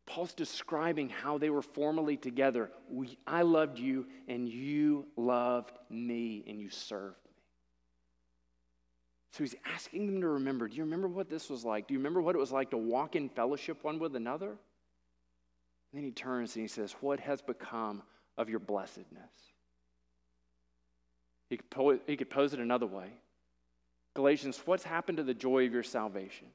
Paul's 0.05 0.35
describing 0.35 1.09
how 1.09 1.39
they 1.39 1.49
were 1.49 1.63
formerly 1.63 2.17
together. 2.17 2.73
We, 2.89 3.17
I 3.25 3.43
loved 3.43 3.79
you, 3.79 4.09
and 4.27 4.49
you 4.49 5.07
loved 5.17 5.79
me, 5.91 6.43
and 6.49 6.61
you 6.61 6.71
served 6.71 7.25
me. 7.25 7.37
So 9.31 9.45
he's 9.45 9.55
asking 9.73 10.07
them 10.07 10.21
to 10.23 10.29
remember 10.29 10.67
do 10.67 10.77
you 10.77 10.83
remember 10.83 11.07
what 11.07 11.31
this 11.31 11.49
was 11.49 11.65
like? 11.65 11.87
Do 11.87 11.95
you 11.95 12.01
remember 12.01 12.21
what 12.21 12.35
it 12.35 12.41
was 12.41 12.51
like 12.51 12.71
to 12.71 12.77
walk 12.77 13.15
in 13.15 13.29
fellowship 13.29 13.85
one 13.85 14.01
with 14.01 14.17
another? 14.17 14.49
And 14.49 14.59
then 15.93 16.03
he 16.03 16.11
turns 16.11 16.57
and 16.57 16.63
he 16.63 16.69
says, 16.69 16.97
What 17.01 17.21
has 17.21 17.41
become 17.41 18.03
of 18.37 18.51
your 18.51 18.59
blessedness? 18.59 19.31
He 21.51 21.57
could, 21.57 21.71
po- 21.71 21.99
he 22.07 22.17
could 22.17 22.31
pose 22.31 22.55
it 22.55 22.61
another 22.61 22.87
way 22.87 23.11
Galatians, 24.15 24.61
what's 24.65 24.83
happened 24.83 25.19
to 25.19 25.25
the 25.25 25.35
joy 25.35 25.67
of 25.67 25.73
your 25.73 25.83
salvation? 25.83 26.49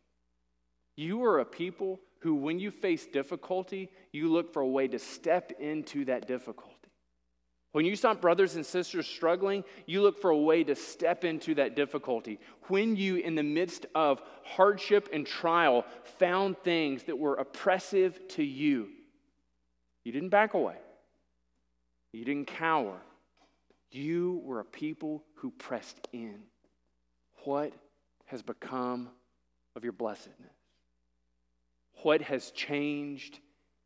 You 0.97 1.23
are 1.23 1.39
a 1.39 1.45
people 1.45 1.99
who, 2.19 2.35
when 2.35 2.59
you 2.59 2.71
face 2.71 3.05
difficulty, 3.05 3.89
you 4.11 4.31
look 4.31 4.51
for 4.51 4.61
a 4.61 4.67
way 4.67 4.87
to 4.87 4.99
step 4.99 5.53
into 5.59 6.05
that 6.05 6.27
difficulty. 6.27 6.75
When 7.71 7.85
you 7.85 7.97
saw 7.97 8.13
brothers 8.13 8.55
and 8.55 8.65
sisters 8.65 9.05
struggling, 9.05 9.65
you 9.85 10.01
look 10.01 10.21
for 10.21 10.29
a 10.29 10.37
way 10.37 10.63
to 10.63 10.75
step 10.75 11.25
into 11.25 11.55
that 11.55 11.75
difficulty. 11.75 12.39
When 12.67 12.95
you, 12.95 13.17
in 13.17 13.35
the 13.35 13.43
midst 13.43 13.85
of 13.93 14.21
hardship 14.43 15.09
and 15.11 15.27
trial, 15.27 15.85
found 16.17 16.57
things 16.59 17.03
that 17.03 17.17
were 17.17 17.35
oppressive 17.35 18.17
to 18.29 18.43
you, 18.43 18.87
you 20.05 20.13
didn't 20.13 20.29
back 20.29 20.53
away, 20.53 20.77
you 22.13 22.23
didn't 22.23 22.47
cower. 22.47 22.97
You 23.91 24.41
were 24.43 24.59
a 24.59 24.65
people 24.65 25.23
who 25.35 25.51
pressed 25.51 26.07
in. 26.11 26.43
What 27.43 27.73
has 28.25 28.41
become 28.41 29.09
of 29.75 29.83
your 29.83 29.93
blessedness? 29.93 30.51
what 32.05 32.21
has 32.21 32.51
changed 32.51 33.39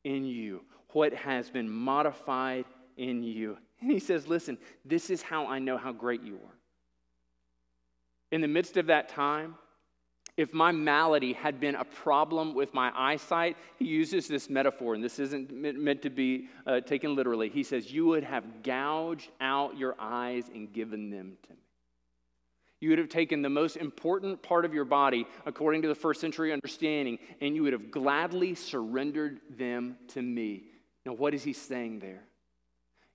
in 0.04 0.26
you, 0.26 0.62
what 0.90 1.14
has 1.14 1.50
been 1.50 1.70
modified 1.70 2.66
in 2.98 3.24
you. 3.24 3.58
And 3.80 3.90
he 3.94 4.00
says, 4.00 4.28
Listen, 4.28 4.58
this 4.84 5.10
is 5.10 5.22
how 5.22 5.48
I 5.48 5.60
know 5.60 5.78
how 5.78 5.94
great 5.94 6.22
you 6.22 6.36
are. 6.36 6.58
In 8.32 8.42
the 8.42 8.48
midst 8.48 8.76
of 8.76 8.88
that 8.88 9.08
time, 9.08 9.56
if 10.40 10.54
my 10.54 10.72
malady 10.72 11.34
had 11.34 11.60
been 11.60 11.76
a 11.76 11.84
problem 11.84 12.54
with 12.54 12.74
my 12.74 12.94
eyesight, 12.96 13.58
he 13.78 13.84
uses 13.84 14.26
this 14.26 14.50
metaphor, 14.50 14.96
and 14.96 15.04
this 15.04 15.20
isn't 15.20 15.52
meant 15.52 16.02
to 16.02 16.10
be 16.10 16.48
uh, 16.66 16.80
taken 16.80 17.14
literally. 17.14 17.50
He 17.50 17.62
says, 17.62 17.92
You 17.92 18.06
would 18.06 18.24
have 18.24 18.64
gouged 18.64 19.32
out 19.42 19.78
your 19.78 19.98
eyes 20.00 20.46
and 20.48 20.72
given 20.72 21.10
them 21.10 21.36
to 21.44 21.50
me. 21.50 21.60
You 22.80 22.90
would 22.92 23.00
have 23.00 23.10
taken 23.10 23.42
the 23.42 23.50
most 23.50 23.76
important 23.76 24.42
part 24.42 24.64
of 24.64 24.74
your 24.74 24.86
body, 24.86 25.28
according 25.46 25.82
to 25.82 25.90
the 25.90 25.96
first 25.96 26.22
century 26.22 26.54
understanding, 26.54 27.20
and 27.42 27.54
you 27.54 27.64
would 27.64 27.74
have 27.74 27.92
gladly 27.92 28.56
surrendered 28.56 29.42
them 29.58 29.98
to 30.14 30.22
me. 30.22 30.64
Now, 31.06 31.16
what 31.16 31.34
is 31.34 31.44
he 31.44 31.52
saying 31.52 32.00
there? 32.00 32.24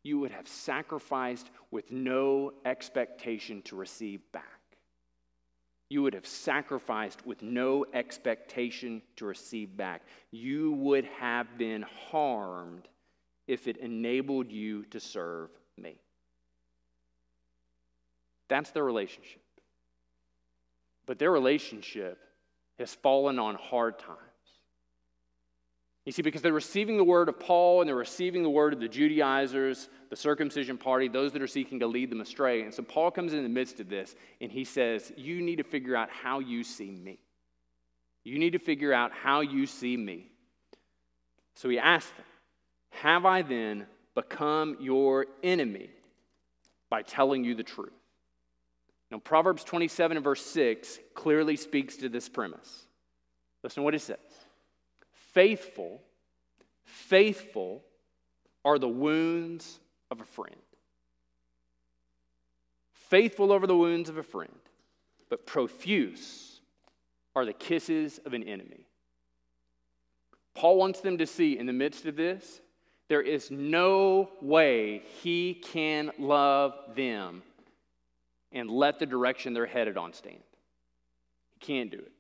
You 0.03 0.19
would 0.19 0.33
have 0.33 0.47
sacrificed 0.47 1.51
with 1.71 1.91
no 1.91 2.53
expectation 2.67 3.63
to 3.63 3.77
receive 3.77 4.21
back. 4.31 4.61
You 5.89 6.03
would 6.03 6.15
have 6.15 6.27
sacrificed 6.27 7.27
with 7.27 7.43
no 7.43 7.85
expectation 7.93 9.03
to 9.17 9.27
receive 9.27 9.77
back. 9.77 10.03
You 10.31 10.73
would 10.73 11.05
have 11.05 11.59
been 11.59 11.83
harmed 12.11 12.89
if 13.47 13.69
it 13.69 13.77
enabled 13.77 14.51
you 14.51 14.85
to 14.87 14.99
serve 15.01 15.51
me. 15.77 15.97
That's 18.49 18.71
the 18.71 18.83
relationship. 18.83 19.43
But 21.07 21.19
their 21.19 21.31
relationship 21.31 22.19
has 22.79 22.95
fallen 22.95 23.39
on 23.39 23.55
hard 23.55 23.99
times. 23.99 24.19
You 26.05 26.13
see, 26.13 26.21
because 26.21 26.43
they're 26.43 26.53
receiving 26.53 26.99
the 26.99 27.05
word 27.05 27.31
of 27.31 27.41
Paul 27.41 27.81
and 27.81 27.89
they're 27.89 27.97
receiving 27.97 28.43
the 28.43 28.51
word 28.51 28.75
of 28.75 28.81
the 28.81 28.89
Judaizers, 28.89 29.89
the 30.11 30.17
circumcision 30.17 30.77
party, 30.77 31.09
those 31.09 31.33
that 31.33 31.41
are 31.41 31.47
seeking 31.47 31.81
to 31.81 31.87
lead 31.87 32.11
them 32.11 32.21
astray. 32.21 32.63
And 32.63 32.75
so 32.75 32.83
Paul 32.83 33.11
comes 33.11 33.33
in 33.33 33.43
the 33.43 33.49
midst 33.49 33.81
of 33.81 33.89
this 33.89 34.15
and 34.41 34.53
he 34.53 34.65
says, 34.65 35.13
You 35.17 35.41
need 35.41 35.57
to 35.57 35.65
figure 35.65 35.97
out 35.97 36.11
how 36.11 36.41
you 36.41 36.63
see 36.63 36.91
me. 36.91 37.21
You 38.23 38.39
need 38.39 38.53
to 38.53 38.59
figure 38.59 38.93
out 38.93 39.13
how 39.13 39.41
you 39.41 39.67
see 39.67 39.97
me. 39.97 40.31
So 41.55 41.71
he 41.71 41.79
asked 41.79 42.15
them, 42.17 42.27
Have 42.91 43.25
I 43.25 43.41
then 43.41 43.87
become 44.15 44.77
your 44.81 45.27
enemy 45.43 45.89
by 46.91 47.01
telling 47.01 47.45
you 47.45 47.55
the 47.55 47.63
truth? 47.63 47.93
Now, 49.11 49.19
Proverbs 49.21 49.65
27 49.65 50.19
and 50.19 50.25
verse 50.25 50.45
6 50.45 50.99
clearly 51.15 51.57
speaks 51.57 51.97
to 51.99 52.11
this 52.11 52.29
premise. 52.29 52.87
Listen 53.63 53.77
to 53.77 53.85
what 53.85 53.95
it 53.95 54.03
says 54.03 54.19
Faithful, 55.35 56.01
faithful 56.85 57.83
are 58.65 58.79
the 58.79 58.89
wounds 58.89 59.81
of 60.13 60.21
a 60.21 60.25
friend. 60.25 60.61
Faithful 62.93 63.51
over 63.51 63.67
the 63.67 63.77
wounds 63.77 64.09
of 64.09 64.17
a 64.17 64.23
friend, 64.23 64.55
but 65.29 65.45
profuse 65.45 66.61
are 67.35 67.45
the 67.45 67.53
kisses 67.53 68.21
of 68.25 68.33
an 68.33 68.45
enemy. 68.45 68.87
Paul 70.55 70.77
wants 70.77 71.01
them 71.01 71.19
to 71.19 71.27
see 71.27 71.59
in 71.59 71.67
the 71.67 71.73
midst 71.73 72.07
of 72.07 72.15
this, 72.15 72.61
there 73.09 73.21
is 73.21 73.51
no 73.51 74.31
way 74.41 75.03
he 75.21 75.55
can 75.55 76.13
love 76.17 76.75
them 76.95 77.43
and 78.53 78.71
let 78.71 79.01
the 79.01 79.07
direction 79.07 79.53
they're 79.53 79.67
headed 79.67 79.97
on 79.97 80.13
stand. 80.13 80.45
He 81.55 81.67
can't 81.67 81.91
do 81.91 81.99
it. 81.99 82.13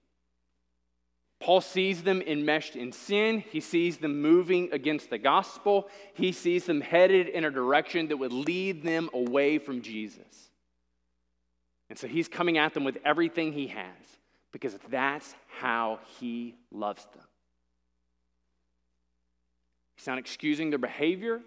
Paul 1.45 1.61
sees 1.61 2.03
them 2.03 2.23
enmeshed 2.23 2.75
in 2.75 2.91
sin. 2.91 3.45
He 3.51 3.61
sees 3.61 3.99
them 3.99 4.23
moving 4.23 4.71
against 4.73 5.11
the 5.11 5.19
gospel. 5.19 5.91
He 6.15 6.33
sees 6.33 6.65
them 6.65 6.81
headed 6.81 7.29
in 7.29 7.45
a 7.45 7.51
direction 7.51 8.09
that 8.09 8.17
would 8.17 8.33
lead 8.33 8.83
them 8.83 9.11
away 9.13 9.59
from 9.59 9.83
Jesus. 9.83 10.49
And 11.91 11.99
so 11.99 12.07
he's 12.07 12.29
coming 12.29 12.57
at 12.57 12.73
them 12.73 12.83
with 12.83 12.97
everything 13.05 13.53
he 13.53 13.67
has 13.67 14.19
because 14.53 14.79
that's 14.89 15.35
how 15.59 15.99
he 16.19 16.55
loves 16.73 17.05
them. 17.13 17.27
He's 19.97 20.07
not 20.07 20.17
excusing 20.17 20.71
their 20.71 20.79
behavior. 20.79 21.43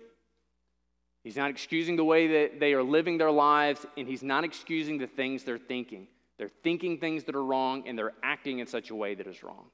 He's 1.23 1.37
not 1.37 1.49
excusing 1.49 1.95
the 1.95 2.05
way 2.05 2.27
that 2.27 2.59
they 2.59 2.73
are 2.73 2.83
living 2.83 3.17
their 3.17 3.31
lives, 3.31 3.83
and 3.97 4.07
he's 4.07 4.21
not 4.21 4.43
excusing 4.43 4.99
the 4.99 5.07
things 5.07 5.43
they're 5.43 5.57
thinking. 5.57 6.07
They're 6.37 6.51
thinking 6.61 6.99
things 6.99 7.23
that 7.23 7.33
are 7.33 7.43
wrong, 7.43 7.87
and 7.87 7.97
they're 7.97 8.13
acting 8.21 8.59
in 8.59 8.67
such 8.67 8.91
a 8.91 8.95
way 8.95 9.15
that 9.15 9.25
is 9.25 9.41
wrong. 9.41 9.71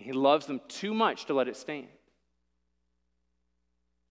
He 0.00 0.12
loves 0.12 0.46
them 0.46 0.60
too 0.68 0.94
much 0.94 1.26
to 1.26 1.34
let 1.34 1.48
it 1.48 1.56
stand. 1.56 1.88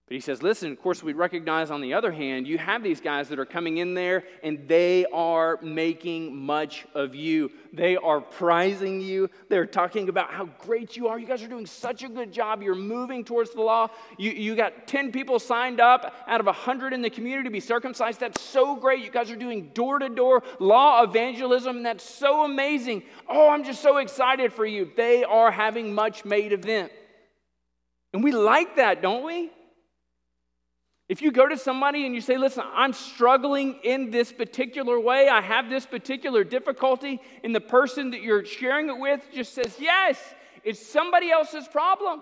But 0.10 0.15
he 0.15 0.22
says, 0.22 0.41
listen, 0.41 0.72
of 0.72 0.82
course, 0.82 1.04
we 1.04 1.13
recognize 1.13 1.69
on 1.69 1.82
the 1.82 1.93
other 1.93 2.12
hand, 2.12 2.48
you 2.48 2.58
have 2.58 2.82
these 2.82 3.00
guys 3.00 3.30
that 3.30 3.38
are 3.38 3.45
coming 3.45 3.78
in 3.78 3.93
there 3.93 4.24
and 4.41 4.67
they 4.67 5.06
are 5.13 5.60
making 5.62 6.36
much 6.36 6.88
of 6.95 7.13
you. 7.13 7.52
They 7.74 7.95
are 7.95 8.19
prizing 8.19 9.02
you. 9.02 9.30
They're 9.50 9.67
talking 9.67 10.10
about 10.10 10.32
how 10.32 10.45
great 10.58 10.98
you 10.98 11.10
are. 11.10 11.19
You 11.19 11.28
guys 11.28 11.43
are 11.43 11.48
doing 11.48 11.67
such 11.67 12.02
a 12.02 12.10
good 12.10 12.32
job. 12.32 12.63
You're 12.63 12.74
moving 12.74 13.24
towards 13.24 13.52
the 13.52 13.62
law. 13.62 13.89
You, 14.17 14.32
you 14.32 14.56
got 14.56 14.88
10 14.88 15.12
people 15.12 15.38
signed 15.38 15.80
up 15.80 16.15
out 16.26 16.39
of 16.39 16.48
100 16.48 16.91
in 16.91 17.04
the 17.04 17.12
community 17.12 17.43
to 17.43 17.52
be 17.52 17.60
circumcised. 17.60 18.19
That's 18.19 18.41
so 18.41 18.76
great. 18.76 19.06
You 19.06 19.12
guys 19.12 19.30
are 19.30 19.36
doing 19.36 19.69
door 19.76 20.00
to 20.00 20.10
door 20.10 20.41
law 20.58 21.04
evangelism. 21.04 21.84
That's 21.84 22.04
so 22.04 22.45
amazing. 22.45 23.04
Oh, 23.28 23.52
I'm 23.52 23.63
just 23.63 23.84
so 23.84 23.98
excited 23.98 24.54
for 24.54 24.65
you. 24.65 24.89
They 24.98 25.24
are 25.24 25.52
having 25.52 25.93
much 25.93 26.26
made 26.26 26.52
of 26.52 26.63
them. 26.63 26.89
And 28.12 28.24
we 28.24 28.32
like 28.32 28.78
that, 28.78 29.04
don't 29.04 29.24
we? 29.24 29.52
If 31.10 31.24
you 31.24 31.32
go 31.32 31.48
to 31.48 31.58
somebody 31.58 32.06
and 32.06 32.13
you 32.13 32.22
say, 32.22 32.38
Listen, 32.38 32.63
I'm 32.72 32.93
struggling 32.93 33.80
in 33.84 34.12
this 34.12 34.32
particular 34.32 35.00
way, 35.00 35.28
I 35.28 35.41
have 35.41 35.67
this 35.67 35.88
particular 35.88 36.43
difficulty, 36.43 37.19
and 37.43 37.54
the 37.54 37.60
person 37.60 38.12
that 38.12 38.22
you're 38.22 38.45
sharing 38.45 38.89
it 38.89 38.98
with 38.98 39.22
just 39.34 39.56
says, 39.56 39.76
Yes, 39.80 40.19
it's 40.63 40.86
somebody 40.86 41.32
else's 41.32 41.67
problem. 41.67 42.22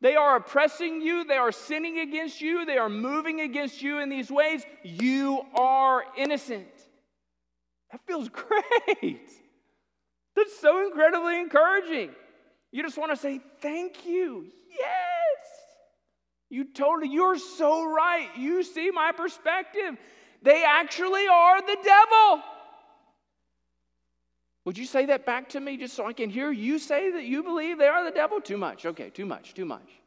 They 0.00 0.14
are 0.14 0.36
oppressing 0.36 1.00
you, 1.02 1.24
they 1.24 1.36
are 1.36 1.50
sinning 1.50 1.98
against 1.98 2.40
you, 2.40 2.64
they 2.64 2.78
are 2.78 2.88
moving 2.88 3.40
against 3.40 3.82
you 3.82 3.98
in 3.98 4.08
these 4.08 4.30
ways. 4.30 4.62
You 4.84 5.42
are 5.54 6.04
innocent. 6.16 6.68
That 7.90 8.06
feels 8.06 8.28
great. 9.00 9.28
That's 10.36 10.60
so 10.60 10.86
incredibly 10.86 11.40
encouraging. 11.40 12.10
You 12.70 12.84
just 12.84 12.98
want 12.98 13.10
to 13.10 13.16
say, 13.16 13.40
Thank 13.60 14.06
you. 14.06 14.46
Yes. 14.70 15.15
You 16.56 16.64
totally, 16.64 17.12
you're 17.12 17.36
so 17.36 17.84
right. 17.84 18.30
You 18.34 18.62
see 18.62 18.90
my 18.90 19.12
perspective. 19.12 19.98
They 20.40 20.64
actually 20.64 21.26
are 21.28 21.60
the 21.60 21.76
devil. 21.84 22.42
Would 24.64 24.78
you 24.78 24.86
say 24.86 25.04
that 25.04 25.26
back 25.26 25.50
to 25.50 25.60
me 25.60 25.76
just 25.76 25.92
so 25.92 26.06
I 26.06 26.14
can 26.14 26.30
hear 26.30 26.50
you 26.50 26.78
say 26.78 27.10
that 27.10 27.24
you 27.24 27.42
believe 27.42 27.76
they 27.76 27.88
are 27.88 28.02
the 28.02 28.10
devil? 28.10 28.40
Too 28.40 28.56
much. 28.56 28.86
Okay, 28.86 29.10
too 29.10 29.26
much, 29.26 29.52
too 29.52 29.66
much. 29.66 30.00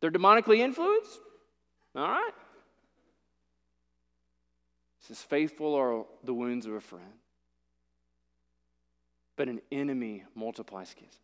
They're 0.00 0.12
demonically 0.12 0.58
influenced? 0.58 1.18
All 1.96 2.06
right. 2.06 2.32
This 5.00 5.18
is 5.18 5.24
faithful 5.24 5.74
are 5.74 6.04
the 6.22 6.34
wounds 6.34 6.66
of 6.66 6.74
a 6.74 6.80
friend, 6.80 7.18
but 9.34 9.48
an 9.48 9.60
enemy 9.72 10.22
multiplies 10.36 10.94
kisses. 10.94 11.23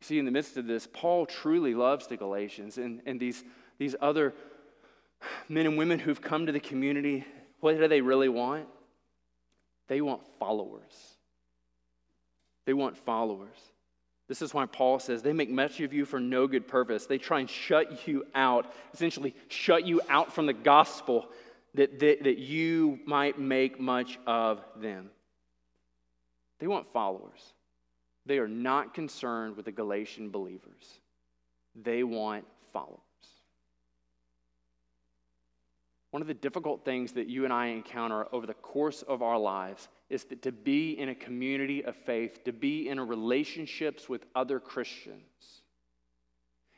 See, 0.00 0.18
in 0.18 0.24
the 0.24 0.30
midst 0.30 0.56
of 0.56 0.66
this, 0.66 0.88
Paul 0.92 1.26
truly 1.26 1.74
loves 1.74 2.06
the 2.06 2.16
Galatians 2.16 2.78
and, 2.78 3.02
and 3.04 3.18
these, 3.18 3.42
these 3.78 3.96
other 4.00 4.32
men 5.48 5.66
and 5.66 5.76
women 5.76 5.98
who've 5.98 6.20
come 6.20 6.46
to 6.46 6.52
the 6.52 6.60
community. 6.60 7.24
What 7.60 7.76
do 7.78 7.88
they 7.88 8.00
really 8.00 8.28
want? 8.28 8.68
They 9.88 10.00
want 10.00 10.22
followers. 10.38 11.16
They 12.64 12.74
want 12.74 12.96
followers. 12.98 13.56
This 14.28 14.42
is 14.42 14.52
why 14.52 14.66
Paul 14.66 14.98
says 14.98 15.22
they 15.22 15.32
make 15.32 15.48
much 15.48 15.80
of 15.80 15.94
you 15.94 16.04
for 16.04 16.20
no 16.20 16.46
good 16.46 16.68
purpose. 16.68 17.06
They 17.06 17.18
try 17.18 17.40
and 17.40 17.48
shut 17.48 18.06
you 18.06 18.26
out, 18.34 18.72
essentially, 18.92 19.34
shut 19.48 19.86
you 19.86 20.02
out 20.08 20.34
from 20.34 20.46
the 20.46 20.52
gospel 20.52 21.30
that, 21.74 21.98
that, 22.00 22.24
that 22.24 22.38
you 22.38 23.00
might 23.06 23.38
make 23.38 23.80
much 23.80 24.18
of 24.26 24.62
them. 24.76 25.10
They 26.58 26.66
want 26.66 26.92
followers. 26.92 27.40
They 28.28 28.38
are 28.38 28.46
not 28.46 28.92
concerned 28.92 29.56
with 29.56 29.64
the 29.64 29.72
Galatian 29.72 30.28
believers, 30.28 31.00
they 31.74 32.04
want 32.04 32.44
followers. 32.72 33.00
One 36.10 36.22
of 36.22 36.28
the 36.28 36.34
difficult 36.34 36.84
things 36.84 37.12
that 37.12 37.28
you 37.28 37.44
and 37.44 37.52
I 37.52 37.66
encounter 37.66 38.26
over 38.32 38.46
the 38.46 38.54
course 38.54 39.02
of 39.02 39.22
our 39.22 39.38
lives 39.38 39.88
is 40.08 40.24
that 40.24 40.42
to 40.42 40.52
be 40.52 40.92
in 40.98 41.08
a 41.10 41.14
community 41.14 41.84
of 41.84 41.96
faith, 41.96 42.44
to 42.44 42.52
be 42.52 42.88
in 42.88 43.00
relationships 43.00 44.08
with 44.08 44.24
other 44.34 44.58
Christians, 44.58 45.62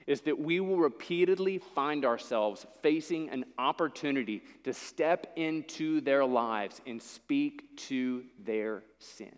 is 0.06 0.20
that 0.22 0.38
we 0.38 0.58
will 0.58 0.78
repeatedly 0.78 1.58
find 1.58 2.04
ourselves 2.04 2.66
facing 2.82 3.28
an 3.30 3.44
opportunity 3.58 4.42
to 4.64 4.72
step 4.72 5.32
into 5.36 6.00
their 6.00 6.24
lives 6.24 6.80
and 6.86 7.00
speak 7.00 7.76
to 7.76 8.24
their 8.44 8.82
sin. 8.98 9.34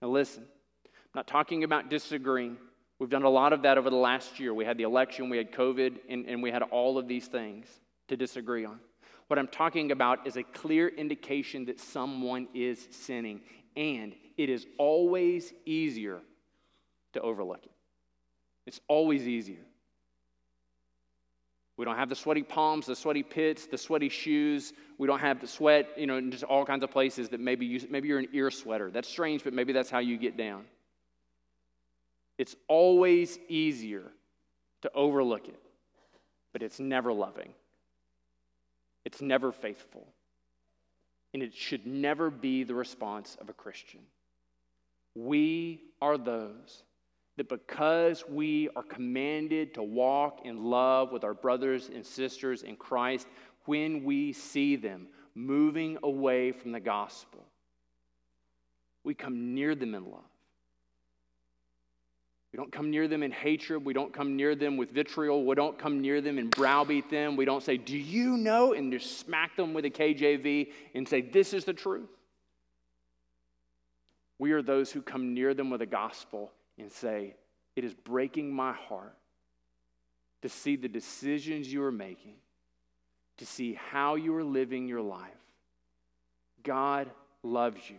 Now, 0.00 0.08
listen, 0.08 0.46
not 1.16 1.26
talking 1.26 1.64
about 1.64 1.88
disagreeing. 1.88 2.58
We've 2.98 3.08
done 3.10 3.22
a 3.22 3.30
lot 3.30 3.54
of 3.54 3.62
that 3.62 3.78
over 3.78 3.88
the 3.88 3.96
last 3.96 4.38
year. 4.38 4.52
We 4.52 4.66
had 4.66 4.76
the 4.76 4.84
election, 4.84 5.30
we 5.30 5.38
had 5.38 5.50
COVID, 5.50 5.98
and, 6.10 6.26
and 6.26 6.42
we 6.42 6.50
had 6.50 6.62
all 6.62 6.98
of 6.98 7.08
these 7.08 7.26
things 7.26 7.66
to 8.08 8.16
disagree 8.16 8.66
on. 8.66 8.78
What 9.28 9.38
I'm 9.38 9.48
talking 9.48 9.90
about 9.90 10.26
is 10.26 10.36
a 10.36 10.42
clear 10.42 10.88
indication 10.88 11.64
that 11.64 11.80
someone 11.80 12.48
is 12.54 12.86
sinning, 12.90 13.40
and 13.76 14.14
it 14.36 14.50
is 14.50 14.66
always 14.78 15.52
easier 15.64 16.20
to 17.14 17.20
overlook 17.22 17.64
it. 17.64 17.72
It's 18.66 18.80
always 18.86 19.26
easier. 19.26 19.64
We 21.78 21.84
don't 21.86 21.96
have 21.96 22.08
the 22.10 22.14
sweaty 22.14 22.42
palms, 22.42 22.86
the 22.86 22.96
sweaty 22.96 23.22
pits, 23.22 23.66
the 23.66 23.78
sweaty 23.78 24.10
shoes. 24.10 24.72
We 24.98 25.06
don't 25.06 25.20
have 25.20 25.40
the 25.40 25.46
sweat, 25.46 25.88
you 25.96 26.06
know, 26.06 26.18
in 26.18 26.30
just 26.30 26.44
all 26.44 26.64
kinds 26.64 26.84
of 26.84 26.90
places 26.90 27.30
that 27.30 27.40
maybe 27.40 27.64
you, 27.64 27.86
maybe 27.90 28.08
you're 28.08 28.18
an 28.18 28.28
ear 28.32 28.50
sweater. 28.50 28.90
That's 28.90 29.08
strange, 29.08 29.44
but 29.44 29.54
maybe 29.54 29.72
that's 29.72 29.90
how 29.90 29.98
you 29.98 30.18
get 30.18 30.36
down. 30.36 30.64
It's 32.38 32.56
always 32.68 33.38
easier 33.48 34.12
to 34.82 34.92
overlook 34.92 35.48
it, 35.48 35.60
but 36.52 36.62
it's 36.62 36.78
never 36.78 37.12
loving. 37.12 37.52
It's 39.04 39.22
never 39.22 39.52
faithful. 39.52 40.06
And 41.32 41.42
it 41.42 41.54
should 41.54 41.86
never 41.86 42.30
be 42.30 42.64
the 42.64 42.74
response 42.74 43.36
of 43.40 43.48
a 43.48 43.52
Christian. 43.52 44.00
We 45.14 45.82
are 46.00 46.18
those 46.18 46.82
that 47.36 47.48
because 47.48 48.24
we 48.28 48.68
are 48.74 48.82
commanded 48.82 49.74
to 49.74 49.82
walk 49.82 50.40
in 50.44 50.64
love 50.64 51.12
with 51.12 51.24
our 51.24 51.34
brothers 51.34 51.90
and 51.94 52.04
sisters 52.04 52.62
in 52.62 52.76
Christ, 52.76 53.26
when 53.66 54.04
we 54.04 54.32
see 54.32 54.76
them 54.76 55.08
moving 55.34 55.98
away 56.02 56.52
from 56.52 56.72
the 56.72 56.80
gospel, 56.80 57.44
we 59.04 59.14
come 59.14 59.54
near 59.54 59.74
them 59.74 59.94
in 59.94 60.10
love. 60.10 60.22
We 62.52 62.56
don't 62.56 62.72
come 62.72 62.90
near 62.90 63.08
them 63.08 63.22
in 63.22 63.32
hatred. 63.32 63.84
We 63.84 63.92
don't 63.92 64.12
come 64.12 64.36
near 64.36 64.54
them 64.54 64.76
with 64.76 64.90
vitriol. 64.90 65.44
We 65.44 65.54
don't 65.54 65.78
come 65.78 66.00
near 66.00 66.20
them 66.20 66.38
and 66.38 66.50
browbeat 66.50 67.10
them. 67.10 67.36
We 67.36 67.44
don't 67.44 67.62
say, 67.62 67.76
Do 67.76 67.96
you 67.96 68.36
know? 68.36 68.72
and 68.72 68.92
just 68.92 69.18
smack 69.18 69.56
them 69.56 69.74
with 69.74 69.84
a 69.84 69.90
KJV 69.90 70.72
and 70.94 71.06
say, 71.08 71.20
This 71.20 71.52
is 71.52 71.64
the 71.64 71.74
truth. 71.74 72.08
We 74.38 74.52
are 74.52 74.62
those 74.62 74.92
who 74.92 75.02
come 75.02 75.34
near 75.34 75.54
them 75.54 75.70
with 75.70 75.80
the 75.80 75.86
gospel 75.86 76.52
and 76.78 76.90
say, 76.90 77.34
It 77.74 77.84
is 77.84 77.94
breaking 77.94 78.54
my 78.54 78.72
heart 78.72 79.16
to 80.42 80.48
see 80.48 80.76
the 80.76 80.88
decisions 80.88 81.72
you 81.72 81.82
are 81.82 81.92
making, 81.92 82.34
to 83.38 83.46
see 83.46 83.74
how 83.90 84.14
you 84.14 84.34
are 84.36 84.44
living 84.44 84.86
your 84.86 85.00
life. 85.02 85.30
God 86.62 87.10
loves 87.42 87.88
you, 87.88 87.98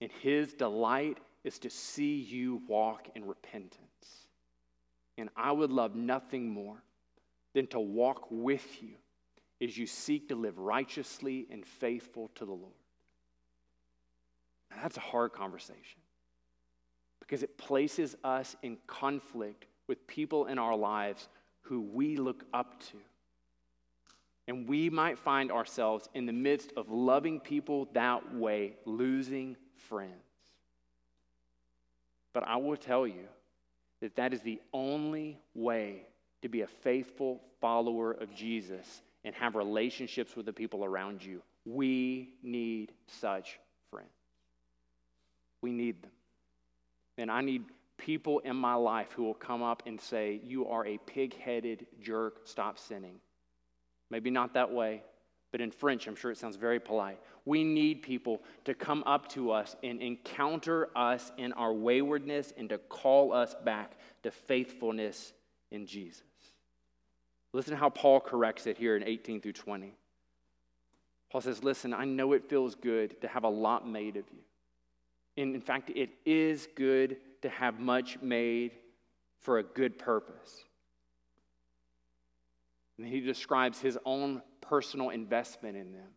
and 0.00 0.10
his 0.22 0.54
delight 0.54 1.18
is 1.44 1.58
to 1.60 1.70
see 1.70 2.16
you 2.16 2.62
walk 2.68 3.08
in 3.14 3.24
repentance. 3.24 4.26
And 5.18 5.28
I 5.36 5.52
would 5.52 5.70
love 5.70 5.94
nothing 5.94 6.48
more 6.48 6.82
than 7.54 7.66
to 7.68 7.80
walk 7.80 8.26
with 8.30 8.82
you 8.82 8.94
as 9.60 9.76
you 9.76 9.86
seek 9.86 10.28
to 10.28 10.34
live 10.34 10.58
righteously 10.58 11.46
and 11.50 11.66
faithful 11.66 12.30
to 12.36 12.44
the 12.44 12.52
Lord. 12.52 12.72
And 14.70 14.82
that's 14.82 14.96
a 14.96 15.00
hard 15.00 15.32
conversation 15.32 16.00
because 17.20 17.42
it 17.42 17.58
places 17.58 18.16
us 18.24 18.56
in 18.62 18.78
conflict 18.86 19.66
with 19.86 20.06
people 20.06 20.46
in 20.46 20.58
our 20.58 20.76
lives 20.76 21.28
who 21.62 21.80
we 21.80 22.16
look 22.16 22.44
up 22.52 22.80
to. 22.80 22.96
And 24.48 24.68
we 24.68 24.90
might 24.90 25.18
find 25.18 25.52
ourselves 25.52 26.08
in 26.14 26.26
the 26.26 26.32
midst 26.32 26.72
of 26.76 26.90
loving 26.90 27.38
people 27.38 27.88
that 27.92 28.34
way, 28.34 28.74
losing 28.84 29.56
friends. 29.76 30.31
But 32.32 32.46
I 32.46 32.56
will 32.56 32.76
tell 32.76 33.06
you 33.06 33.28
that 34.00 34.16
that 34.16 34.32
is 34.32 34.40
the 34.40 34.60
only 34.72 35.38
way 35.54 36.06
to 36.42 36.48
be 36.48 36.62
a 36.62 36.66
faithful 36.66 37.40
follower 37.60 38.12
of 38.12 38.34
Jesus 38.34 39.02
and 39.24 39.34
have 39.34 39.54
relationships 39.54 40.34
with 40.34 40.46
the 40.46 40.52
people 40.52 40.84
around 40.84 41.24
you. 41.24 41.42
We 41.64 42.34
need 42.42 42.92
such 43.06 43.58
friends. 43.90 44.08
We 45.60 45.70
need 45.70 46.02
them. 46.02 46.10
And 47.18 47.30
I 47.30 47.40
need 47.40 47.64
people 47.98 48.40
in 48.40 48.56
my 48.56 48.74
life 48.74 49.12
who 49.12 49.22
will 49.22 49.34
come 49.34 49.62
up 49.62 49.84
and 49.86 50.00
say, 50.00 50.40
You 50.44 50.66
are 50.68 50.84
a 50.86 50.98
pig 50.98 51.38
headed 51.38 51.86
jerk, 52.02 52.40
stop 52.44 52.78
sinning. 52.78 53.20
Maybe 54.10 54.30
not 54.30 54.54
that 54.54 54.72
way, 54.72 55.02
but 55.52 55.60
in 55.60 55.70
French, 55.70 56.06
I'm 56.06 56.16
sure 56.16 56.30
it 56.30 56.38
sounds 56.38 56.56
very 56.56 56.80
polite. 56.80 57.18
We 57.44 57.64
need 57.64 58.02
people 58.02 58.40
to 58.64 58.74
come 58.74 59.02
up 59.04 59.28
to 59.30 59.50
us 59.50 59.74
and 59.82 60.00
encounter 60.00 60.88
us 60.94 61.32
in 61.38 61.52
our 61.54 61.72
waywardness 61.72 62.52
and 62.56 62.68
to 62.68 62.78
call 62.78 63.32
us 63.32 63.54
back 63.64 63.92
to 64.22 64.30
faithfulness 64.30 65.32
in 65.70 65.86
Jesus. 65.86 66.22
Listen 67.52 67.76
how 67.76 67.90
Paul 67.90 68.20
corrects 68.20 68.66
it 68.66 68.78
here 68.78 68.96
in 68.96 69.02
18 69.02 69.40
through 69.40 69.52
20. 69.52 69.92
Paul 71.30 71.40
says, 71.40 71.64
Listen, 71.64 71.92
I 71.92 72.04
know 72.04 72.32
it 72.32 72.48
feels 72.48 72.74
good 72.74 73.20
to 73.22 73.28
have 73.28 73.44
a 73.44 73.48
lot 73.48 73.88
made 73.88 74.16
of 74.16 74.24
you. 74.32 74.40
And 75.36 75.54
in 75.54 75.60
fact, 75.60 75.90
it 75.90 76.10
is 76.24 76.68
good 76.76 77.16
to 77.42 77.48
have 77.48 77.80
much 77.80 78.20
made 78.20 78.72
for 79.38 79.58
a 79.58 79.62
good 79.62 79.98
purpose. 79.98 80.64
And 82.98 83.06
he 83.06 83.20
describes 83.20 83.80
his 83.80 83.98
own 84.04 84.42
personal 84.60 85.10
investment 85.10 85.76
in 85.76 85.92
them. 85.92 86.08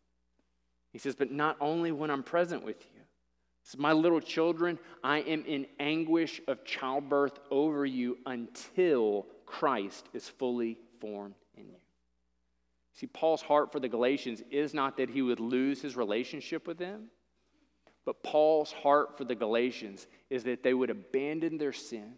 He 0.95 0.99
says, 0.99 1.13
But 1.13 1.29
not 1.29 1.57
only 1.59 1.91
when 1.91 2.09
I'm 2.09 2.23
present 2.23 2.63
with 2.63 2.77
you. 2.95 3.01
Says, 3.63 3.77
My 3.77 3.91
little 3.91 4.21
children, 4.21 4.79
I 5.03 5.17
am 5.17 5.43
in 5.43 5.65
anguish 5.77 6.39
of 6.47 6.63
childbirth 6.63 7.37
over 7.51 7.85
you 7.85 8.17
until 8.25 9.25
Christ 9.45 10.07
is 10.13 10.29
fully 10.29 10.77
formed 11.01 11.35
in 11.57 11.67
you. 11.67 11.75
See, 12.93 13.07
Paul's 13.07 13.41
heart 13.41 13.73
for 13.73 13.81
the 13.81 13.89
Galatians 13.89 14.41
is 14.49 14.73
not 14.73 14.95
that 14.95 15.09
he 15.09 15.21
would 15.21 15.41
lose 15.41 15.81
his 15.81 15.97
relationship 15.97 16.65
with 16.65 16.77
them, 16.77 17.07
but 18.05 18.23
Paul's 18.23 18.71
heart 18.71 19.17
for 19.17 19.25
the 19.25 19.35
Galatians 19.35 20.07
is 20.29 20.45
that 20.45 20.63
they 20.63 20.73
would 20.73 20.89
abandon 20.89 21.57
their 21.57 21.73
sin, 21.73 22.13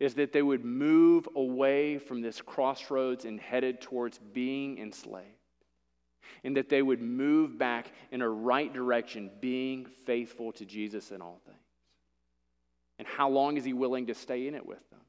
is 0.00 0.14
that 0.14 0.32
they 0.32 0.42
would 0.42 0.64
move 0.64 1.28
away 1.36 1.98
from 1.98 2.20
this 2.20 2.40
crossroads 2.40 3.24
and 3.26 3.38
headed 3.38 3.80
towards 3.80 4.18
being 4.18 4.78
enslaved, 4.78 5.39
and 6.44 6.56
that 6.56 6.68
they 6.68 6.82
would 6.82 7.00
move 7.00 7.58
back 7.58 7.92
in 8.10 8.22
a 8.22 8.28
right 8.28 8.72
direction, 8.72 9.30
being 9.40 9.86
faithful 10.06 10.52
to 10.52 10.64
Jesus 10.64 11.10
in 11.10 11.20
all 11.20 11.40
things. 11.44 11.58
And 12.98 13.08
how 13.08 13.30
long 13.30 13.56
is 13.56 13.64
he 13.64 13.72
willing 13.72 14.06
to 14.08 14.14
stay 14.14 14.46
in 14.46 14.54
it 14.54 14.66
with 14.66 14.88
them? 14.90 15.00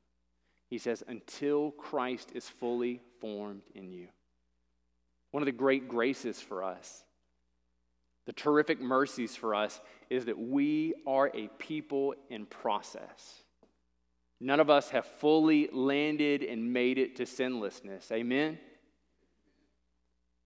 He 0.70 0.78
says, 0.78 1.04
until 1.08 1.72
Christ 1.72 2.32
is 2.34 2.48
fully 2.48 3.02
formed 3.20 3.64
in 3.76 3.92
you. 3.92 4.08
One 5.32 5.44
of 5.44 5.46
the 5.46 5.52
great 5.52 5.88
graces 5.88 6.40
for 6.40 6.64
us, 6.64 7.04
the 8.26 8.34
terrific 8.34 8.80
mercies 8.80 9.36
for 9.36 9.54
us, 9.54 9.82
is 10.10 10.26
that 10.26 10.40
we 10.40 10.94
are 11.06 11.32
a 11.34 11.48
people 11.58 12.16
in 12.30 12.46
process. 12.46 13.44
None 14.40 14.60
of 14.60 14.70
us 14.70 14.90
have 14.90 15.06
fully 15.06 15.70
landed 15.72 16.44
and 16.44 16.74
made 16.74 16.98
it 16.98 17.18
to 17.18 17.26
sinlessness. 17.26 18.12
Amen? 18.12 18.58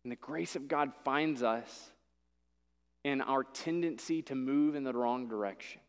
And 0.05 0.11
the 0.11 0.17
grace 0.17 0.55
of 0.55 0.69
God 0.69 0.93
finds 1.03 1.43
us 1.43 1.91
in 3.03 3.19
our 3.19 3.43
tendency 3.43 4.21
to 4.21 4.35
move 4.35 4.75
in 4.75 4.85
the 4.85 4.93
wrong 4.93 5.27
direction 5.27 5.81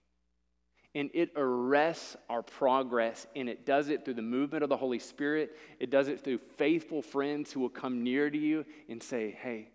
and 0.96 1.10
it 1.12 1.30
arrests 1.36 2.16
our 2.30 2.42
progress, 2.42 3.26
and 3.36 3.50
it 3.50 3.66
does 3.66 3.90
it 3.90 4.02
through 4.02 4.14
the 4.14 4.22
movement 4.22 4.62
of 4.62 4.70
the 4.70 4.78
Holy 4.78 4.98
Spirit. 4.98 5.54
It 5.78 5.90
does 5.90 6.08
it 6.08 6.24
through 6.24 6.38
faithful 6.38 7.02
friends 7.02 7.52
who 7.52 7.60
will 7.60 7.68
come 7.68 8.02
near 8.02 8.30
to 8.30 8.38
you 8.38 8.64
and 8.88 9.02
say, 9.02 9.30
Hey, 9.30 9.68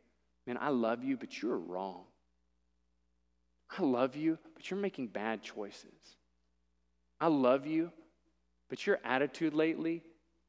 man, 0.48 0.58
I 0.60 0.70
love 0.70 1.04
you, 1.04 1.18
but 1.18 1.40
you're 1.40 1.60
wrong. 1.60 2.06
I 3.78 3.84
love 3.84 4.16
you, 4.16 4.40
but 4.56 4.72
you're 4.72 4.80
making 4.80 5.10
bad 5.10 5.44
choices. 5.44 5.94
I 7.20 7.28
love 7.28 7.68
you, 7.68 7.92
but 8.68 8.88
your 8.88 8.98
attitude 9.04 9.54
lately 9.54 10.02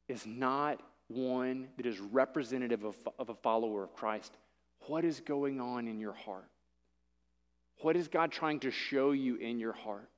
is 0.09 0.25
not 0.25 0.81
one 1.15 1.69
that 1.77 1.87
is 1.87 2.01
representative 2.01 2.85
of, 2.85 2.97
of 3.19 3.29
a 3.29 3.35
follower 3.35 3.85
of 3.85 3.95
Christ. 3.95 4.37
What 4.87 5.05
is 5.05 5.21
going 5.21 5.61
on 5.61 5.89
in 5.89 5.99
your 6.01 6.13
heart? 6.13 6.49
What 7.83 7.97
is 7.97 8.09
God 8.09 8.31
trying 8.31 8.61
to 8.61 8.71
show 8.71 9.13
you 9.13 9.37
in 9.37 9.59
your 9.59 9.73
heart? 9.73 10.09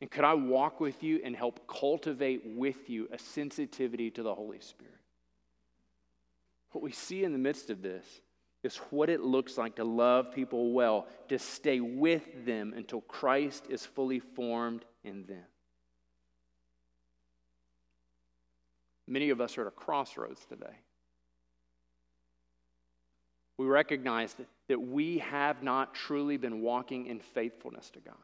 And 0.00 0.10
could 0.10 0.24
I 0.24 0.34
walk 0.34 0.80
with 0.80 1.02
you 1.02 1.20
and 1.24 1.34
help 1.34 1.66
cultivate 1.66 2.42
with 2.44 2.88
you 2.88 3.08
a 3.10 3.18
sensitivity 3.18 4.10
to 4.12 4.22
the 4.22 4.34
Holy 4.34 4.60
Spirit? 4.60 4.94
What 6.72 6.84
we 6.84 6.92
see 6.92 7.24
in 7.24 7.32
the 7.32 7.38
midst 7.38 7.70
of 7.70 7.82
this 7.82 8.04
is 8.62 8.76
what 8.90 9.08
it 9.08 9.20
looks 9.20 9.56
like 9.56 9.76
to 9.76 9.84
love 9.84 10.32
people 10.32 10.72
well, 10.72 11.06
to 11.28 11.38
stay 11.38 11.80
with 11.80 12.44
them 12.44 12.74
until 12.76 13.00
Christ 13.02 13.66
is 13.68 13.86
fully 13.86 14.18
formed 14.18 14.84
in 15.04 15.24
them. 15.26 15.44
Many 19.08 19.30
of 19.30 19.40
us 19.40 19.56
are 19.56 19.62
at 19.62 19.66
a 19.68 19.70
crossroads 19.70 20.44
today. 20.44 20.76
We 23.56 23.66
recognize 23.66 24.34
that, 24.34 24.46
that 24.68 24.80
we 24.80 25.18
have 25.18 25.62
not 25.62 25.94
truly 25.94 26.36
been 26.36 26.60
walking 26.60 27.06
in 27.06 27.18
faithfulness 27.18 27.90
to 27.90 28.00
God. 28.00 28.14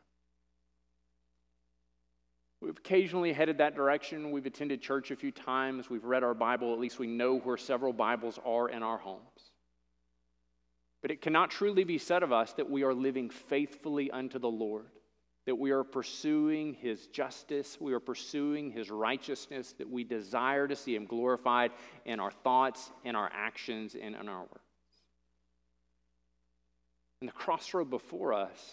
We've 2.60 2.76
occasionally 2.76 3.32
headed 3.32 3.58
that 3.58 3.74
direction. 3.74 4.30
We've 4.30 4.46
attended 4.46 4.80
church 4.80 5.10
a 5.10 5.16
few 5.16 5.32
times. 5.32 5.90
We've 5.90 6.04
read 6.04 6.22
our 6.22 6.34
Bible. 6.34 6.72
At 6.72 6.78
least 6.78 6.98
we 6.98 7.06
know 7.06 7.38
where 7.38 7.56
several 7.56 7.92
Bibles 7.92 8.38
are 8.44 8.68
in 8.68 8.82
our 8.82 8.98
homes. 8.98 9.20
But 11.02 11.10
it 11.10 11.20
cannot 11.20 11.50
truly 11.50 11.84
be 11.84 11.98
said 11.98 12.22
of 12.22 12.32
us 12.32 12.52
that 12.54 12.70
we 12.70 12.82
are 12.82 12.94
living 12.94 13.28
faithfully 13.28 14.10
unto 14.10 14.38
the 14.38 14.48
Lord, 14.48 14.86
that 15.46 15.56
we 15.56 15.70
are 15.72 15.84
pursuing 15.84 16.74
His 16.74 17.06
justice, 17.08 17.76
we 17.80 17.92
are 17.92 18.00
pursuing 18.00 18.70
His 18.70 18.90
righteousness, 18.90 19.74
that 19.78 19.88
we 19.88 20.04
desire 20.04 20.66
to 20.66 20.76
see 20.76 20.94
Him 20.94 21.04
glorified 21.06 21.72
in 22.04 22.20
our 22.20 22.30
thoughts, 22.30 22.90
in 23.04 23.14
our 23.14 23.30
actions, 23.32 23.94
and 24.00 24.14
in 24.14 24.28
our 24.28 24.40
words. 24.40 24.60
And 27.20 27.28
the 27.28 27.32
crossroad 27.32 27.90
before 27.90 28.32
us 28.32 28.72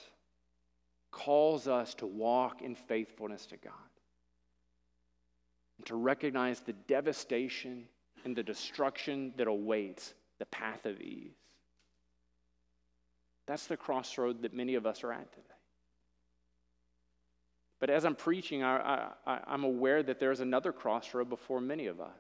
calls 1.12 1.68
us 1.68 1.94
to 1.96 2.06
walk 2.06 2.62
in 2.62 2.76
faithfulness 2.76 3.46
to 3.48 3.58
God 3.58 3.74
and 5.78 5.86
to 5.88 5.96
recognize 5.96 6.62
the 6.62 6.74
devastation 6.74 7.86
and 8.24 8.36
the 8.36 8.44
destruction 8.44 9.34
that 9.38 9.48
awaits 9.48 10.14
the 10.40 10.46
path 10.46 10.86
of 10.86 11.02
ease. 11.02 11.32
That's 13.46 13.68
the 13.68 13.78
crossroad 13.78 14.44
that 14.44 14.54
many 14.54 14.76
of 14.76 14.86
us 14.86 15.04
are 15.04 15.12
at 15.12 15.32
today. 15.32 15.61
But 17.82 17.90
as 17.90 18.06
I'm 18.06 18.16
preaching, 18.16 18.64
I, 18.64 19.10
am 19.26 19.64
aware 19.64 20.04
that 20.04 20.20
there's 20.20 20.40
another 20.40 20.72
crossroad 20.72 21.30
before 21.30 21.60
many 21.60 21.88
of 21.88 22.00
us. 22.00 22.16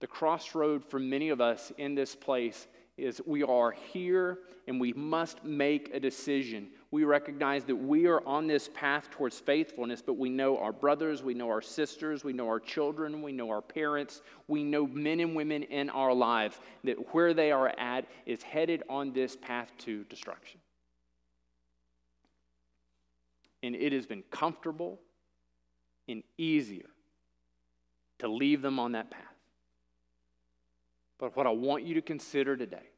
The 0.00 0.06
crossroad 0.06 0.82
for 0.82 0.98
many 0.98 1.28
of 1.28 1.42
us 1.42 1.70
in 1.76 1.94
this 1.94 2.16
place 2.16 2.66
is 2.96 3.20
we 3.26 3.42
are 3.42 3.70
here 3.70 4.38
and 4.66 4.80
we 4.80 4.94
must 4.94 5.44
make 5.44 5.90
a 5.92 6.00
decision. 6.00 6.68
We 6.90 7.04
recognize 7.04 7.64
that 7.64 7.76
we 7.76 8.06
are 8.06 8.26
on 8.26 8.46
this 8.46 8.70
path 8.72 9.10
towards 9.10 9.38
faithfulness, 9.38 10.00
but 10.00 10.14
we 10.14 10.30
know 10.30 10.56
our 10.56 10.72
brothers, 10.72 11.22
we 11.22 11.34
know 11.34 11.50
our 11.50 11.62
sisters, 11.62 12.24
we 12.24 12.32
know 12.32 12.48
our 12.48 12.60
children, 12.60 13.20
we 13.20 13.32
know 13.32 13.50
our 13.50 13.60
parents, 13.60 14.22
we 14.48 14.64
know 14.64 14.86
men 14.86 15.20
and 15.20 15.36
women 15.36 15.64
in 15.64 15.90
our 15.90 16.14
lives 16.14 16.58
that 16.84 17.14
where 17.14 17.34
they 17.34 17.52
are 17.52 17.68
at 17.78 18.06
is 18.24 18.42
headed 18.42 18.84
on 18.88 19.12
this 19.12 19.36
path 19.36 19.70
to 19.80 20.04
destruction. 20.04 20.61
And 23.62 23.74
it 23.76 23.92
has 23.92 24.06
been 24.06 24.22
comfortable 24.30 24.98
and 26.08 26.22
easier 26.36 26.90
to 28.18 28.28
leave 28.28 28.62
them 28.62 28.78
on 28.78 28.92
that 28.92 29.10
path. 29.10 29.22
But 31.18 31.36
what 31.36 31.46
I 31.46 31.50
want 31.50 31.84
you 31.84 31.94
to 31.94 32.02
consider 32.02 32.56
today 32.56 32.88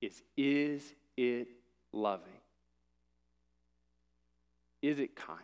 is 0.00 0.22
is 0.36 0.92
it 1.16 1.48
loving? 1.92 2.26
Is 4.82 4.98
it 4.98 5.14
kind? 5.14 5.38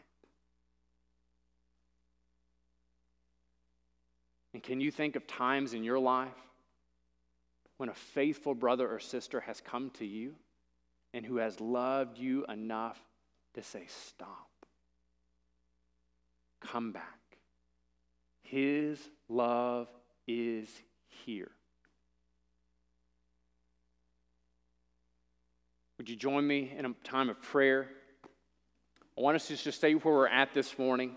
And 4.55 4.63
can 4.63 4.81
you 4.81 4.91
think 4.91 5.17
of 5.17 5.27
times 5.27 5.75
in 5.75 5.85
your 5.85 5.99
life 5.99 6.31
when 7.77 7.91
a 7.91 7.95
faithful 7.95 8.55
brother 8.55 8.91
or 8.91 8.99
sister 8.99 9.41
has 9.41 9.61
come 9.61 9.91
to 9.99 10.07
you 10.07 10.35
and 11.13 11.27
who 11.27 11.37
has 11.37 11.61
loved 11.61 12.19
you 12.19 12.47
enough 12.47 12.99
to 13.57 13.63
say, 13.63 13.85
Stop, 13.89 14.49
come 16.61 16.93
back? 16.93 17.19
His 18.43 19.01
love 19.29 19.89
is 20.29 20.69
here. 21.25 21.51
Would 25.99 26.11
you 26.11 26.17
join 26.17 26.47
me 26.47 26.73
in 26.77 26.85
a 26.85 26.93
time 27.03 27.31
of 27.31 27.41
prayer? 27.41 27.89
I 29.19 29.23
want 29.23 29.35
us 29.35 29.49
to 29.49 29.57
just 29.57 29.79
stay 29.79 29.95
where 29.95 30.15
we're 30.15 30.29
at 30.29 30.53
this 30.53 30.79
morning. 30.79 31.13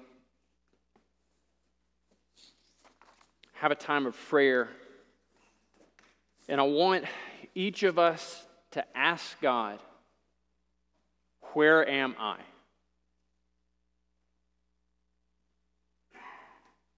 Have 3.55 3.71
a 3.71 3.75
time 3.75 4.05
of 4.05 4.15
prayer. 4.29 4.69
And 6.47 6.61
I 6.61 6.63
want 6.63 7.03
each 7.53 7.83
of 7.83 7.99
us 7.99 8.45
to 8.71 8.85
ask 8.97 9.39
God, 9.41 9.79
where 11.53 11.87
am 11.87 12.15
I? 12.19 12.37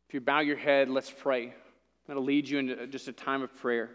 If 0.07 0.13
you 0.13 0.19
bow 0.19 0.41
your 0.41 0.57
head, 0.57 0.89
let's 0.89 1.09
pray. 1.09 1.53
That'll 2.07 2.23
lead 2.23 2.49
you 2.49 2.59
into 2.59 2.87
just 2.87 3.07
a 3.07 3.13
time 3.13 3.41
of 3.41 3.55
prayer. 3.59 3.89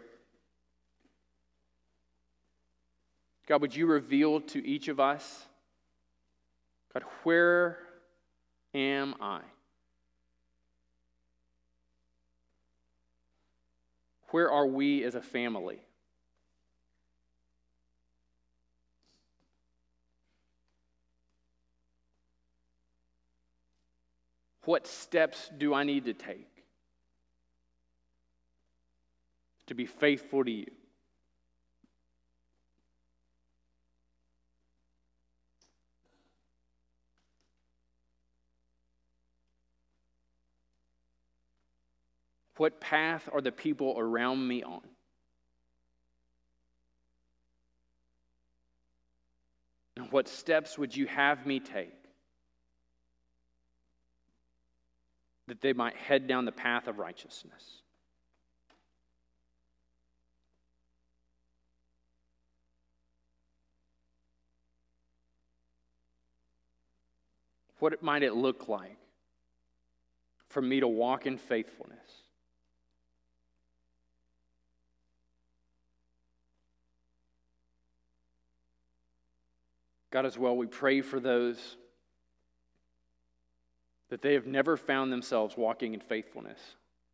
God, 3.47 3.61
would 3.61 3.75
you 3.75 3.85
reveal 3.85 4.41
to 4.41 4.67
each 4.67 4.87
of 4.87 4.99
us, 4.99 5.45
God, 6.93 7.03
where 7.23 7.77
am 8.73 9.15
I? 9.21 9.41
Where 14.31 14.51
are 14.51 14.67
we 14.67 15.03
as 15.03 15.15
a 15.15 15.21
family? 15.21 15.79
What 24.67 24.85
steps 24.85 25.49
do 25.57 25.73
I 25.73 25.85
need 25.85 26.03
to 26.03 26.13
take 26.13 26.49
to 29.67 29.73
be 29.73 29.85
faithful 29.85 30.43
to 30.43 30.51
you? 30.51 30.65
What 42.57 42.81
path 42.81 43.29
are 43.31 43.39
the 43.39 43.53
people 43.53 43.95
around 43.97 44.45
me 44.45 44.63
on? 44.63 44.81
And 49.95 50.11
what 50.11 50.27
steps 50.27 50.77
would 50.77 50.93
you 50.93 51.07
have 51.07 51.45
me 51.45 51.61
take 51.61 51.96
that 55.47 55.61
they 55.61 55.73
might 55.73 55.95
head 55.95 56.27
down 56.27 56.45
the 56.45 56.51
path 56.51 56.87
of 56.87 56.99
righteousness? 56.99 57.81
What 67.79 68.01
might 68.01 68.23
it 68.23 68.33
look 68.33 68.67
like 68.67 68.97
for 70.49 70.61
me 70.61 70.79
to 70.79 70.87
walk 70.87 71.25
in 71.25 71.37
faithfulness? 71.37 71.97
God, 80.09 80.25
as 80.25 80.37
well, 80.37 80.57
we 80.57 80.65
pray 80.65 81.01
for 81.01 81.19
those 81.19 81.77
that 84.09 84.21
they 84.21 84.33
have 84.33 84.47
never 84.47 84.77
found 84.77 85.11
themselves 85.11 85.57
walking 85.57 85.93
in 85.93 85.99
faithfulness, 85.99 86.59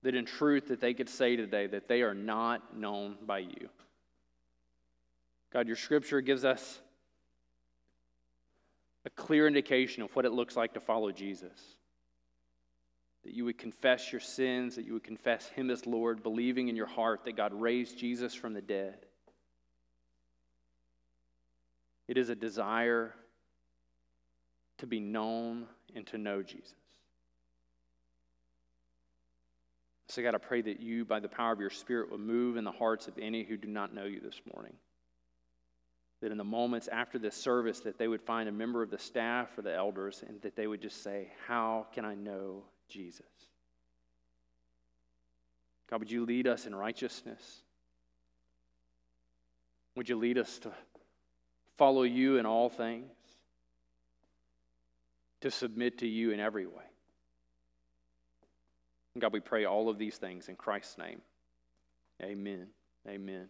that 0.03 0.15
in 0.15 0.25
truth 0.25 0.67
that 0.67 0.79
they 0.79 0.93
could 0.93 1.09
say 1.09 1.35
today 1.35 1.67
that 1.67 1.87
they 1.87 2.01
are 2.01 2.13
not 2.13 2.77
known 2.77 3.17
by 3.25 3.39
you. 3.39 3.69
God, 5.51 5.67
your 5.67 5.75
scripture 5.75 6.21
gives 6.21 6.45
us 6.45 6.79
a 9.05 9.09
clear 9.09 9.47
indication 9.47 10.01
of 10.01 10.15
what 10.15 10.25
it 10.25 10.31
looks 10.31 10.55
like 10.55 10.73
to 10.73 10.79
follow 10.79 11.11
Jesus. 11.11 11.59
That 13.23 13.33
you 13.33 13.45
would 13.45 13.57
confess 13.57 14.11
your 14.11 14.21
sins, 14.21 14.75
that 14.75 14.85
you 14.85 14.93
would 14.93 15.03
confess 15.03 15.47
him 15.49 15.69
as 15.69 15.85
Lord, 15.85 16.23
believing 16.23 16.67
in 16.67 16.75
your 16.75 16.87
heart 16.87 17.25
that 17.25 17.37
God 17.37 17.53
raised 17.53 17.97
Jesus 17.97 18.33
from 18.33 18.53
the 18.53 18.61
dead 18.61 18.97
it 22.07 22.17
is 22.17 22.29
a 22.29 22.35
desire 22.35 23.13
to 24.77 24.87
be 24.87 24.99
known 24.99 25.67
and 25.95 26.05
to 26.07 26.17
know 26.17 26.41
Jesus. 26.41 26.73
So, 30.13 30.21
God, 30.21 30.35
I 30.35 30.37
pray 30.37 30.61
that 30.61 30.79
you, 30.79 31.05
by 31.05 31.19
the 31.19 31.27
power 31.27 31.51
of 31.53 31.59
your 31.59 31.71
Spirit, 31.71 32.11
will 32.11 32.19
move 32.19 32.55
in 32.55 32.63
the 32.63 32.71
hearts 32.71 33.07
of 33.07 33.17
any 33.17 33.41
who 33.41 33.57
do 33.57 33.67
not 33.67 33.95
know 33.95 34.03
you 34.05 34.19
this 34.19 34.39
morning. 34.53 34.75
That 36.21 36.31
in 36.31 36.37
the 36.37 36.43
moments 36.43 36.87
after 36.87 37.17
this 37.17 37.35
service, 37.35 37.79
that 37.79 37.97
they 37.97 38.07
would 38.07 38.21
find 38.21 38.47
a 38.47 38.51
member 38.51 38.83
of 38.83 38.91
the 38.91 38.99
staff 38.99 39.57
or 39.57 39.63
the 39.63 39.73
elders, 39.73 40.23
and 40.27 40.39
that 40.43 40.55
they 40.55 40.67
would 40.67 40.81
just 40.81 41.01
say, 41.01 41.33
"How 41.47 41.87
can 41.93 42.05
I 42.05 42.13
know 42.13 42.63
Jesus?" 42.87 43.25
God, 45.87 45.99
would 45.99 46.11
you 46.11 46.25
lead 46.25 46.45
us 46.45 46.67
in 46.67 46.75
righteousness? 46.75 47.63
Would 49.95 50.09
you 50.09 50.15
lead 50.15 50.37
us 50.37 50.59
to 50.59 50.75
follow 51.75 52.03
you 52.03 52.37
in 52.37 52.45
all 52.45 52.69
things, 52.69 53.17
to 55.41 55.49
submit 55.49 55.97
to 55.97 56.07
you 56.07 56.29
in 56.29 56.39
every 56.39 56.67
way. 56.67 56.92
God, 59.19 59.33
we 59.33 59.39
pray 59.39 59.65
all 59.65 59.89
of 59.89 59.97
these 59.99 60.17
things 60.17 60.49
in 60.49 60.55
Christ's 60.55 60.97
name. 60.97 61.21
Amen. 62.21 62.67
Amen. 63.07 63.47